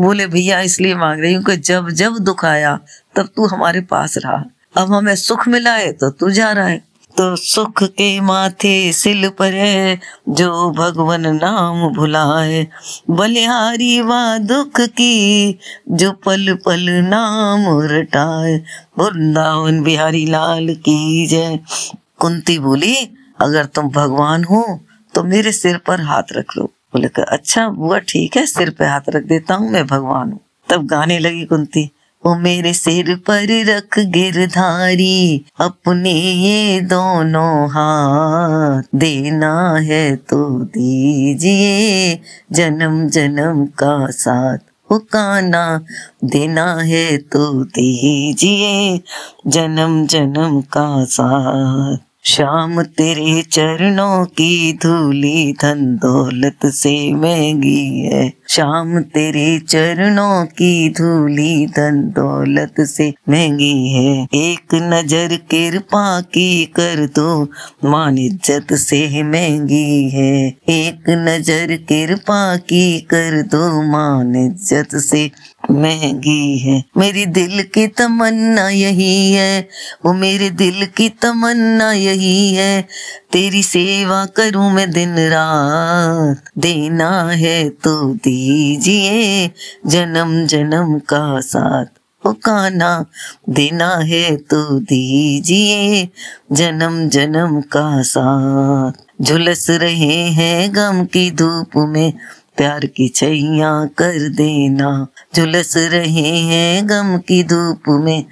बोले, 0.00 0.26
भैया, 0.26 0.60
इसलिए 0.60 0.94
मांग 0.94 1.20
रही 1.20 1.34
हूँ 1.34 1.44
कि 1.44 1.56
जब 1.56 1.90
जब 1.90 2.18
दुख 2.18 2.44
आया, 2.44 2.80
तब 3.16 3.28
तू 3.36 3.46
हमारे 3.46 3.80
पास 3.80 4.18
रहा। 4.18 4.44
अब 4.78 4.92
हमें 4.92 5.14
सुख 5.16 5.48
मिला 5.48 5.74
है 5.74 5.92
तो 5.92 6.10
तू 6.10 6.30
जा 6.30 6.52
रहा 6.52 6.66
है। 6.66 6.86
तो 7.16 7.34
सुख 7.36 7.82
के 7.82 8.08
माथे 8.20 8.92
सिल 8.92 9.28
पर 9.28 9.54
है, 9.54 9.98
जो 10.30 10.70
भगवन 10.70 11.26
नाम 11.36 11.80
भुलाए। 11.94 12.66
बलिहारी 13.10 14.00
वा 14.00 14.20
दुख 14.38 14.80
की, 14.80 15.58
जो 15.90 16.12
पल 16.26 16.54
पल 16.66 16.88
नाम 17.04 17.66
रटाए। 17.90 18.54
वृंदावन 18.98 19.82
बिहारी 19.82 20.24
लाल 20.26 20.74
की 20.76 21.26
जय। 21.26 21.58
कुंती 22.18 22.58
बोली, 22.58 22.94
अगर 23.40 23.64
तुम 23.64 23.88
भगवान 23.90 24.44
हो 24.44 24.64
तो 25.14 25.22
मेरे 25.24 25.52
सिर 25.52 25.76
पर 25.78 26.00
हाथ 26.02 26.32
रख 26.32 26.56
लो। 26.56 26.64
बोले 26.94 27.08
अच्छा 27.22 27.66
वो 27.68 27.98
ठीक 27.98 28.36
है, 28.36 28.46
सिर 28.46 28.70
पे 28.70 28.84
हाथ 28.84 29.08
रख 29.10 29.24
देता 29.24 29.54
हूँ, 29.54 29.70
मैं 29.70 29.86
भगवान 29.86 30.32
हूँ। 30.32 30.40
तब 30.68 30.86
गाने 30.86 31.18
लगी 31.18 31.44
कुंती। 31.44 31.90
वो 32.28 32.34
मेरे 32.34 32.72
सिर 32.72 33.14
पर 33.16 33.46
रख 33.66 33.98
गिरधारी, 33.98 35.44
अपने 35.60 36.12
ये 36.12 36.80
दोनों 36.80 37.68
हाथ 37.70 38.82
देना 38.94 39.52
है 39.76 40.16
तो 40.16 40.48
दीजिए 40.64 42.20
जन्म 42.52 43.08
जन्म 43.08 43.64
का 43.66 44.06
साथ 44.10 44.58
हुकाना, 44.90 45.80
देना 46.24 46.74
है 46.74 47.18
तो 47.18 47.64
दीजिए 47.64 49.00
जन्म 49.46 50.06
जन्म 50.06 50.60
का 50.60 51.04
साथ। 51.04 52.07
श्याम 52.28 52.82
तेरे 52.82 53.42
चरणों 53.42 54.24
की 54.24 54.72
धूली 54.72 55.52
धन 55.52 55.84
दौलत 55.96 56.66
से 56.66 56.92
महँगी 57.12 58.00
है। 58.00 58.28
शाम 58.48 58.98
तेरे 59.00 59.58
चरणों 59.58 60.44
की 60.44 60.88
धूली 60.90 61.66
धन 61.66 62.02
दौलत 62.16 62.80
से 62.80 63.08
महँगी 63.28 63.88
है। 63.88 64.12
एक 64.34 64.74
नज़र 64.74 65.36
कृपा 65.50 66.20
की 66.20 66.64
कर 66.76 67.04
दो, 67.16 67.42
मान 67.84 68.18
इज़्ज़त 68.18 68.74
से 68.74 69.22
महँगी 69.22 70.10
है। 70.10 70.36
एक 70.70 71.10
नज़र 71.10 71.76
कृपा 71.88 72.56
की 72.56 73.00
कर 73.00 73.42
दो, 73.42 73.82
मान 73.82 74.36
इज़्ज़त 74.36 74.96
से 74.96 75.30
महँगी 75.70 76.58
है। 76.58 76.84
मेरी 76.96 77.26
दिल 77.26 77.62
की 77.62 77.86
तमन्ना 77.86 78.68
यही 78.68 79.32
है। 79.32 79.68
वो 80.04 80.12
मेरे 80.12 80.50
दिल 80.50 80.86
की 80.86 81.08
तमन्ना 81.08 81.92
यही 81.92 82.54
है। 82.54 82.82
तेरी 83.32 83.62
सेवा 83.62 84.26
करूँ 84.26 84.72
मैं 84.72 84.90
दिन 84.90 85.14
रात। 85.18 86.50
देना 86.58 87.30
है 87.30 87.68
तो 87.68 88.14
दीजिए 88.14 89.50
जन्म 89.86 90.46
जन्म 90.46 90.98
का 90.98 91.40
साथ। 91.40 91.84
वो 92.26 92.32
काना 92.32 93.06
देना 93.48 93.96
है 93.96 94.36
तो 94.36 94.80
दीजिए 94.80 96.08
जन्म 96.52 97.08
जन्म 97.08 97.60
का 97.60 98.02
साथ। 98.02 99.22
झुलस 99.22 99.70
रहे 99.70 100.22
हैं 100.30 100.74
गम 100.74 101.04
की 101.04 101.30
धूप 101.30 101.70
में। 101.76 102.12
प्यार 102.58 102.86
की 102.86 103.08
छैया 103.08 103.88
कर 103.98 104.28
देना। 104.28 105.06
झुलस 105.36 105.76
रहे 105.76 106.38
हैं 106.38 106.88
गम 106.88 107.18
की 107.18 107.42
धूप 107.44 107.82
में। 107.88 108.24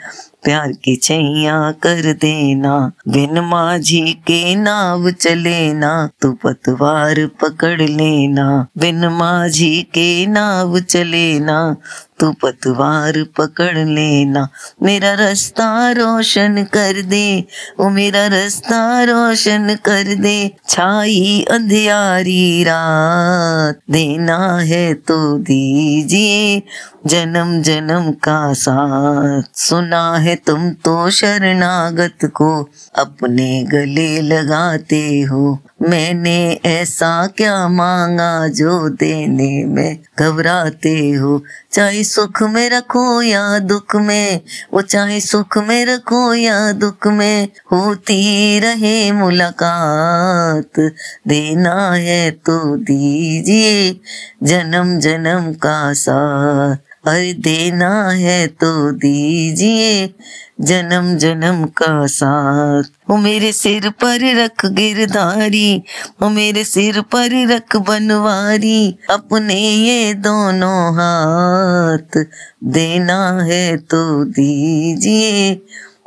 प्यार 0.44 0.72
की 0.72 0.96
छैया 0.96 1.72
कर 1.72 2.12
देना। 2.12 2.92
बिन 3.08 3.40
माझी 3.40 4.12
के 4.12 4.54
नाव 4.54 5.10
चलेना। 5.10 6.10
तू 6.20 6.32
पतवार 6.32 7.26
पकड़ 7.40 7.82
लेना। 7.82 8.66
बिन 8.78 9.08
माझी 9.08 9.82
के 9.82 10.26
नाव 10.26 10.80
चले 10.80 11.40
ना 11.40 11.76
तू 12.20 12.32
पतवार 12.32 13.24
पकड़ 13.38 13.78
लेना। 13.78 14.48
मेरा 14.82 15.14
रास्ता 15.14 15.90
रोशन 15.92 16.64
कर 16.64 17.02
दे। 17.02 17.44
वो 17.80 17.88
मेरा 17.90 18.26
रास्ता 18.26 19.02
रोशन 19.04 19.74
कर 19.84 20.14
दे। 20.14 20.50
छाई 20.68 21.44
अंधियारी 21.50 22.64
रात। 22.64 23.80
देना 23.90 24.58
है 24.58 24.94
तो 24.94 25.38
दीजिए। 25.38 26.62
जन्म 27.06 27.62
जन्म 27.62 28.12
का 28.12 28.52
साथ। 28.52 29.42
सुना 29.58 30.16
है 30.16 30.36
तुम 30.36 30.70
तो 30.70 31.10
शरणागत 31.10 32.24
को। 32.24 32.70
अपने 32.98 33.62
गले 33.62 34.20
लगाते 34.22 35.20
हो। 35.20 35.58
मैंने 35.82 36.60
ऐसा 36.64 37.26
क्या 37.26 37.68
मांगा 37.68 38.48
जो 38.48 38.88
देने 38.88 39.64
में 39.64 39.98
घबराते 40.18 41.10
हो? 41.10 41.42
चाहे 41.72 42.04
सुख 42.04 42.42
में 42.42 42.70
रखो 42.70 43.22
या 43.22 43.58
दुख 43.58 43.96
में, 43.96 44.40
वो 44.72 44.82
चाहे 44.82 45.20
सुख 45.20 45.58
में 45.58 45.86
रखो 45.86 46.34
या 46.34 46.72
दुख 46.72 47.06
में, 47.06 47.48
होती 47.72 48.60
रहे 48.60 49.12
मुलाकात। 49.12 50.92
देना 51.28 51.92
है 51.92 52.30
तो 52.30 52.76
दीजिए 52.76 54.00
जन्म 54.42 54.98
जन्म 54.98 55.52
का 55.52 55.92
साथ। 55.92 56.85
अरे 57.06 57.32
देना 57.32 58.10
है 58.10 58.46
तो 58.46 58.92
दीजिए। 58.92 60.14
जन्म 60.60 61.16
जन्म 61.16 61.64
का 61.64 62.06
साथ। 62.06 62.82
वो 63.10 63.16
मेरे 63.16 63.52
सिर 63.52 63.90
पर 63.90 64.44
रख 64.44 64.66
गिरधारी 64.66 65.82
वो 66.22 66.28
मेरे 66.28 66.64
सिर 66.64 67.00
पर 67.00 67.54
रख 67.54 67.76
बनवारी। 67.76 68.98
अपने 69.10 69.60
ये 69.60 70.14
दोनों 70.14 70.94
हाथ 70.94 72.24
देना 72.64 73.42
है 73.42 73.76
तो 73.76 74.24
दीजिए। 74.24 75.62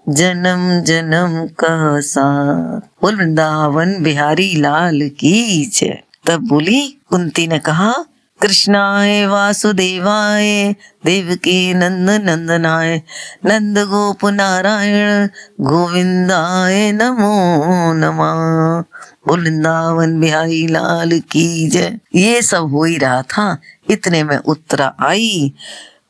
जन्म 0.09 0.81
जन्म 0.81 1.47
का 1.47 1.99
साथ। 1.99 3.01
बोल, 3.01 3.15
वृंदावन 3.15 4.03
बिहारी 4.03 4.55
लाल 4.55 5.09
की 5.19 5.65
जय। 5.65 5.99
तब 6.25 6.47
बोली, 6.47 6.97
कुंती 7.09 7.47
ने 7.47 7.59
कहा 7.59 7.93
कृष्णाय 8.41 9.25
वासुदेवाय, 9.25 10.75
देवकी 11.05 11.73
नंद 11.73 12.09
नंदनाय 12.09 13.01
नंद 13.45 13.77
गोप 13.77 14.25
नारायण 14.25 15.27
गोविंदाय 15.61 16.91
नमो 16.91 17.93
नमः। 17.93 18.83
वृंदावन 19.27 20.19
बिहारी 20.19 20.67
लाल 20.67 21.19
की 21.19 21.69
जय। 21.69 21.99
ये 22.15 22.41
सब 22.41 22.61
हो 22.61 22.83
ही 22.83 22.97
रहा 22.97 23.21
था, 23.21 23.57
इतने 23.89 24.23
में 24.23 24.37
उत्तरा 24.37 24.95
आई। 24.99 25.53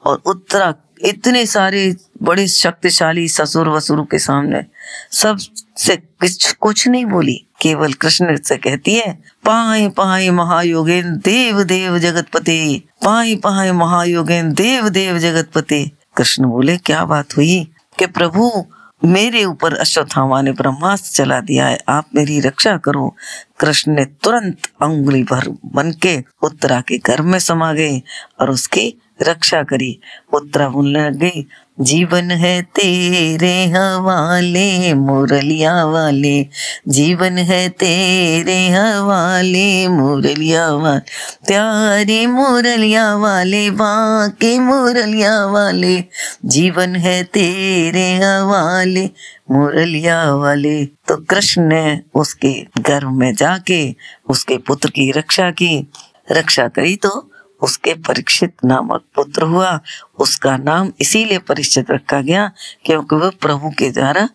और 0.06 0.22
उत्तरा 0.26 0.74
इतने 1.06 1.46
सारे 1.46 1.96
बड़े 2.24 2.48
शक्तिशाली 2.48 3.28
ससुर 3.28 3.70
वसुर 3.70 4.02
के 4.12 4.20
सामने 4.20 4.66
सबसे 5.12 5.96
कुछ 5.96 6.52
कुछ 6.52 6.88
नहीं 6.88 7.06
बोली। 7.06 7.46
केवल 7.62 7.94
कृष्ण 7.94 8.36
से 8.38 8.58
कहती 8.58 8.94
है, 8.96 9.14
पाए 9.46 9.88
पाए 9.90 10.30
महायोगेन 10.30 11.16
देव 11.18 11.64
देव 11.64 11.98
जगतपति, 11.98 12.84
पाए 13.06 13.36
पाए 13.36 13.72
महायोगेन 13.72 14.54
देव 14.54 14.90
देव 14.90 15.18
जगतपति। 15.18 15.92
कृष्ण 16.16 16.46
बोले, 16.46 16.78
क्या 16.78 17.06
बात 17.06 17.38
हुई 17.38 17.72
कि 18.00 18.06
प्रभु 18.06 18.66
मेरे 19.06 19.44
ऊपर 19.46 19.74
अश्वत्थामा 19.74 20.42
ने 20.42 20.52
ब्रह्मास्त्र 20.52 21.12
चला 21.12 21.40
दिया 21.42 21.68
है, 21.68 21.78
आप 21.90 22.06
मेरी 22.16 22.40
रक्षा 22.40 22.78
करो। 22.78 23.16
कृष्ण 23.60 23.92
ने 23.92 24.06
तुरंत 24.06 24.68
अंगुली 24.82 25.24
भर 25.24 25.50
बन 25.66 25.92
के 25.92 26.24
उत्तरा 26.42 26.82
के 26.82 26.98
घर 26.98 27.22
में 27.22 27.40
समा 27.40 27.74
गए 27.74 28.02
और 28.40 28.50
उसकी 28.50 28.94
रक्षा 29.22 29.64
करी। 29.64 30.00
उत्तरा 30.34 30.70
बोलने 30.70 31.06
लग 31.06 31.16
गई 31.16 31.46
जीवन 31.82 32.32
है 32.32 32.62
तेरे 32.62 33.66
हवाले, 33.66 34.94
मुरलिया 34.94 35.86
वाले। 35.86 36.48
जीवन 36.88 37.38
है 37.38 37.70
तेरे 37.70 38.70
हवाले, 38.70 39.88
मुरलिया 39.88 40.72
वाले 40.72 41.00
प्यारे 41.48 42.28
मुरलिया 42.28 43.16
वाले 43.16 43.72
बाके 43.72 44.60
मुरलिया 44.60 45.46
वाले। 45.46 46.04
जीवन 46.46 46.96
है 46.96 47.24
तेरे 47.24 48.14
हवाले, 48.14 49.10
मुरलिया 49.52 50.36
वाले। 50.36 50.86
तो 50.86 51.18
कृष्ण 51.18 51.62
ने 51.62 52.02
उसके 52.16 52.66
गर्भ 52.78 53.12
में 53.12 53.36
जाके, 53.36 53.96
उसके 54.30 54.58
पुत्र 54.58 54.90
की 54.90 55.12
रक्षा 55.12 55.52
की। 55.52 55.92
रक्षा 56.32 56.68
करी 56.68 56.96
तो 56.96 57.29
उसके 57.62 57.94
परीक्षित 58.08 58.56
नामक 58.66 59.04
पुत्र 59.16 59.44
हुआ। 59.44 59.80
उसका 60.20 60.56
नाम 60.58 60.92
इसीलिए 61.02 61.38
परीक्षित 61.40 61.92
रखा 61.92 62.22
गया 62.22 62.52
क्योंकि 62.86 63.16
वह 63.16 63.32
प्रभु 63.42 63.70
के 63.70 63.90
द्वारा 63.92 64.28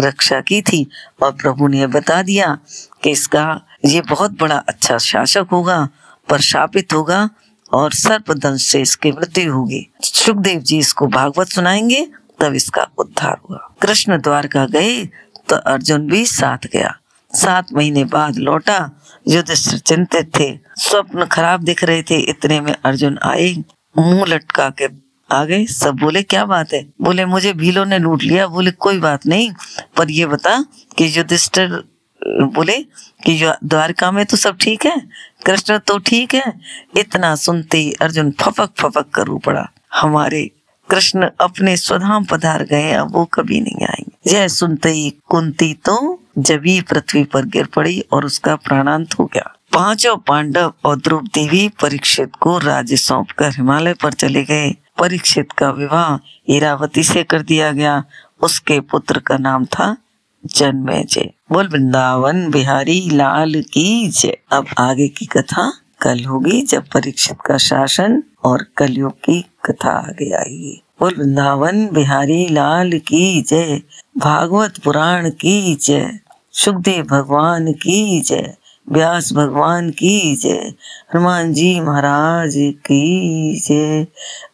रक्षा 0.00 0.40
की 0.40 0.60
थी 0.62 0.86
और 1.22 1.32
प्रभु 1.32 1.68
ने 1.68 1.86
बता 1.86 2.22
दिया 2.22 2.58
कि 3.02 3.10
इसका 3.10 3.44
ये 3.84 4.00
बहुत 4.00 4.38
बड़ा 4.40 4.56
अच्छा 4.68 4.98
शासक 4.98 5.48
होगा 5.52 5.88
पर 6.28 6.40
शापित 6.40 6.92
होगा 6.92 7.28
और 7.72 7.92
सर्पदंश 7.92 8.62
से 8.62 8.80
इसकी 8.80 9.12
मृत्यु 9.12 9.52
होगी। 9.52 9.86
सुखदेव 10.02 10.60
जी 10.60 10.78
इसको 10.78 11.06
भागवत 11.06 11.48
सुनाएँगे, 11.48 12.06
तब 12.40 12.54
इसका 12.54 12.86
उद्धार 12.98 13.36
हुआ। 13.50 13.58
कृष्ण 13.82 14.20
द्वारका 14.20 14.64
गए 14.66 15.04
तो 15.48 15.56
अर्जुन 15.56 16.06
भी 16.08 16.24
साथ 16.26 16.66
गया। 16.72 16.94
सात 17.34 17.72
महीने 17.72 18.04
बाद 18.04 18.36
लौटा। 18.36 18.90
युधिष्ठिर 19.28 19.78
चिंतित 19.78 20.40
थे। 20.40 20.58
स्वप्न 20.76 21.24
खराब 21.24 21.62
दिख 21.62 21.84
रहे 21.84 22.02
थे। 22.02 22.16
इतने 22.16 22.60
में 22.60 22.74
अर्जुन 22.84 23.18
आए 23.22 23.54
मुँह 23.98 24.24
लटका 24.26 24.70
के 24.70 24.88
आ 25.32 25.44
गए 25.44 25.66
सब 25.66 25.94
बोले, 25.94 26.22
क्या 26.22 26.44
बात 26.44 26.72
है? 26.72 26.92
बोले, 27.02 27.24
मुझे 27.24 27.52
भीलों 27.52 27.84
ने 27.86 27.98
लूट 27.98 28.22
लिया। 28.22 28.46
बोले, 28.46 28.70
कोई 28.70 28.98
बात 28.98 29.26
नहीं, 29.26 29.52
पर 29.96 30.10
ये 30.10 30.26
बता 30.26 30.64
कि 30.98 31.18
युधिष्ठिर 31.18 31.84
बोले 32.26 32.78
कि 33.26 33.52
द्वारका 33.64 34.10
में 34.10 34.26
तो 34.26 34.36
सब 34.36 34.56
ठीक 34.60 34.86
है? 34.86 35.08
कृष्ण 35.46 35.78
तो 35.78 35.98
ठीक 35.98 36.34
है? 36.34 36.60
इतना 36.98 37.34
सुनते 37.34 37.78
ही 37.78 37.92
अर्जुन 37.92 38.30
फपक 38.30 38.70
फपक 38.78 39.10
कर 39.10 39.38
पड़ा। 39.38 39.70
हमारे 39.94 40.50
कृष्ण 40.90 41.28
अपने 41.40 41.76
स्वधाम 41.76 42.24
पधार 42.24 42.64
गए 42.64 42.92
अब 42.92 43.12
वो 43.12 43.24
कभी 43.24 43.60
नहीं 43.60 43.86
आएँगे। 43.86 44.32
यह 44.32 44.48
सुनते 44.48 44.90
ही 44.90 45.10
कुंती 45.10 45.74
तो 45.74 46.21
जबी 46.38 46.80
पृथ्वी 46.80 47.24
पर 47.24 47.44
गिर 47.44 47.66
पड़ी 47.66 48.00
और 48.12 48.24
उसका 48.24 48.54
प्राणांत 48.56 49.18
हो 49.18 49.24
गया, 49.24 49.54
पाँचों 49.72 50.16
पांडव 50.18 50.72
और 50.84 50.98
ध्रुव 50.98 51.22
देवी 51.34 51.68
परीक्षित 51.82 52.36
को 52.40 52.58
राज्य 52.58 52.96
सौंप 52.96 53.30
कर 53.30 53.50
हिमालय 53.50 53.94
पर 53.94 54.12
चले 54.12 54.42
गए। 54.44 54.70
परीक्षित 54.98 55.52
का 55.52 55.70
विवाह 55.70 56.16
इरावती 56.48 57.02
से 57.02 57.22
कर 57.24 57.42
दिया 57.42 57.70
गया। 57.72 58.02
उसके 58.40 58.80
पुत्र 58.80 59.18
का 59.18 59.36
नाम 59.38 59.64
था 59.64 59.96
जन्मे 60.44 61.02
जय 61.04 61.30
बोल, 61.52 61.68
वृंदावन 61.68 62.50
बिहारी 62.50 63.00
लाल 63.10 63.62
की 63.72 64.08
जय। 64.08 64.36
अब 64.52 64.66
आगे 64.78 65.08
की 65.08 65.26
कथा 65.26 65.72
कल 66.00 66.24
होगी 66.24 66.60
जब 66.62 66.84
परीक्षित 66.84 67.40
का 67.46 67.56
शासन 67.58 68.22
और 68.44 68.66
कलयुग 68.76 69.12
की 69.12 69.40
कथा 69.64 69.90
आगे 69.90 70.30
आएगी। 70.36 70.80
बोल, 71.00 71.14
वृंदावन 71.18 71.88
बिहारी 71.92 72.46
लाल 72.48 72.98
की 72.98 73.42
जय। 73.42 73.80
भागवत 74.18 74.78
पुराण 74.78 75.30
की 75.30 75.74
जय। 75.74 76.18
सुखदेव 76.54 77.04
भगवान 77.04 77.72
की 77.72 78.20
जय, 78.20 78.54
व्यास 78.90 79.32
भगवान 79.32 79.90
की 79.90 80.36
जय, 80.36 80.74
हनुमान 81.14 81.52
जी 81.52 81.80
महाराज 81.80 82.52
की 82.56 83.60
जय। 83.60 84.06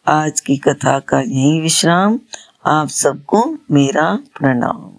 आज 0.08 0.40
की 0.40 0.56
कथा 0.56 0.98
का 0.98 1.20
यही 1.20 1.60
विश्राम, 1.60 2.18
आप 2.66 2.88
सबको 2.88 3.56
मेरा 3.70 4.14
प्रणाम। 4.14 4.90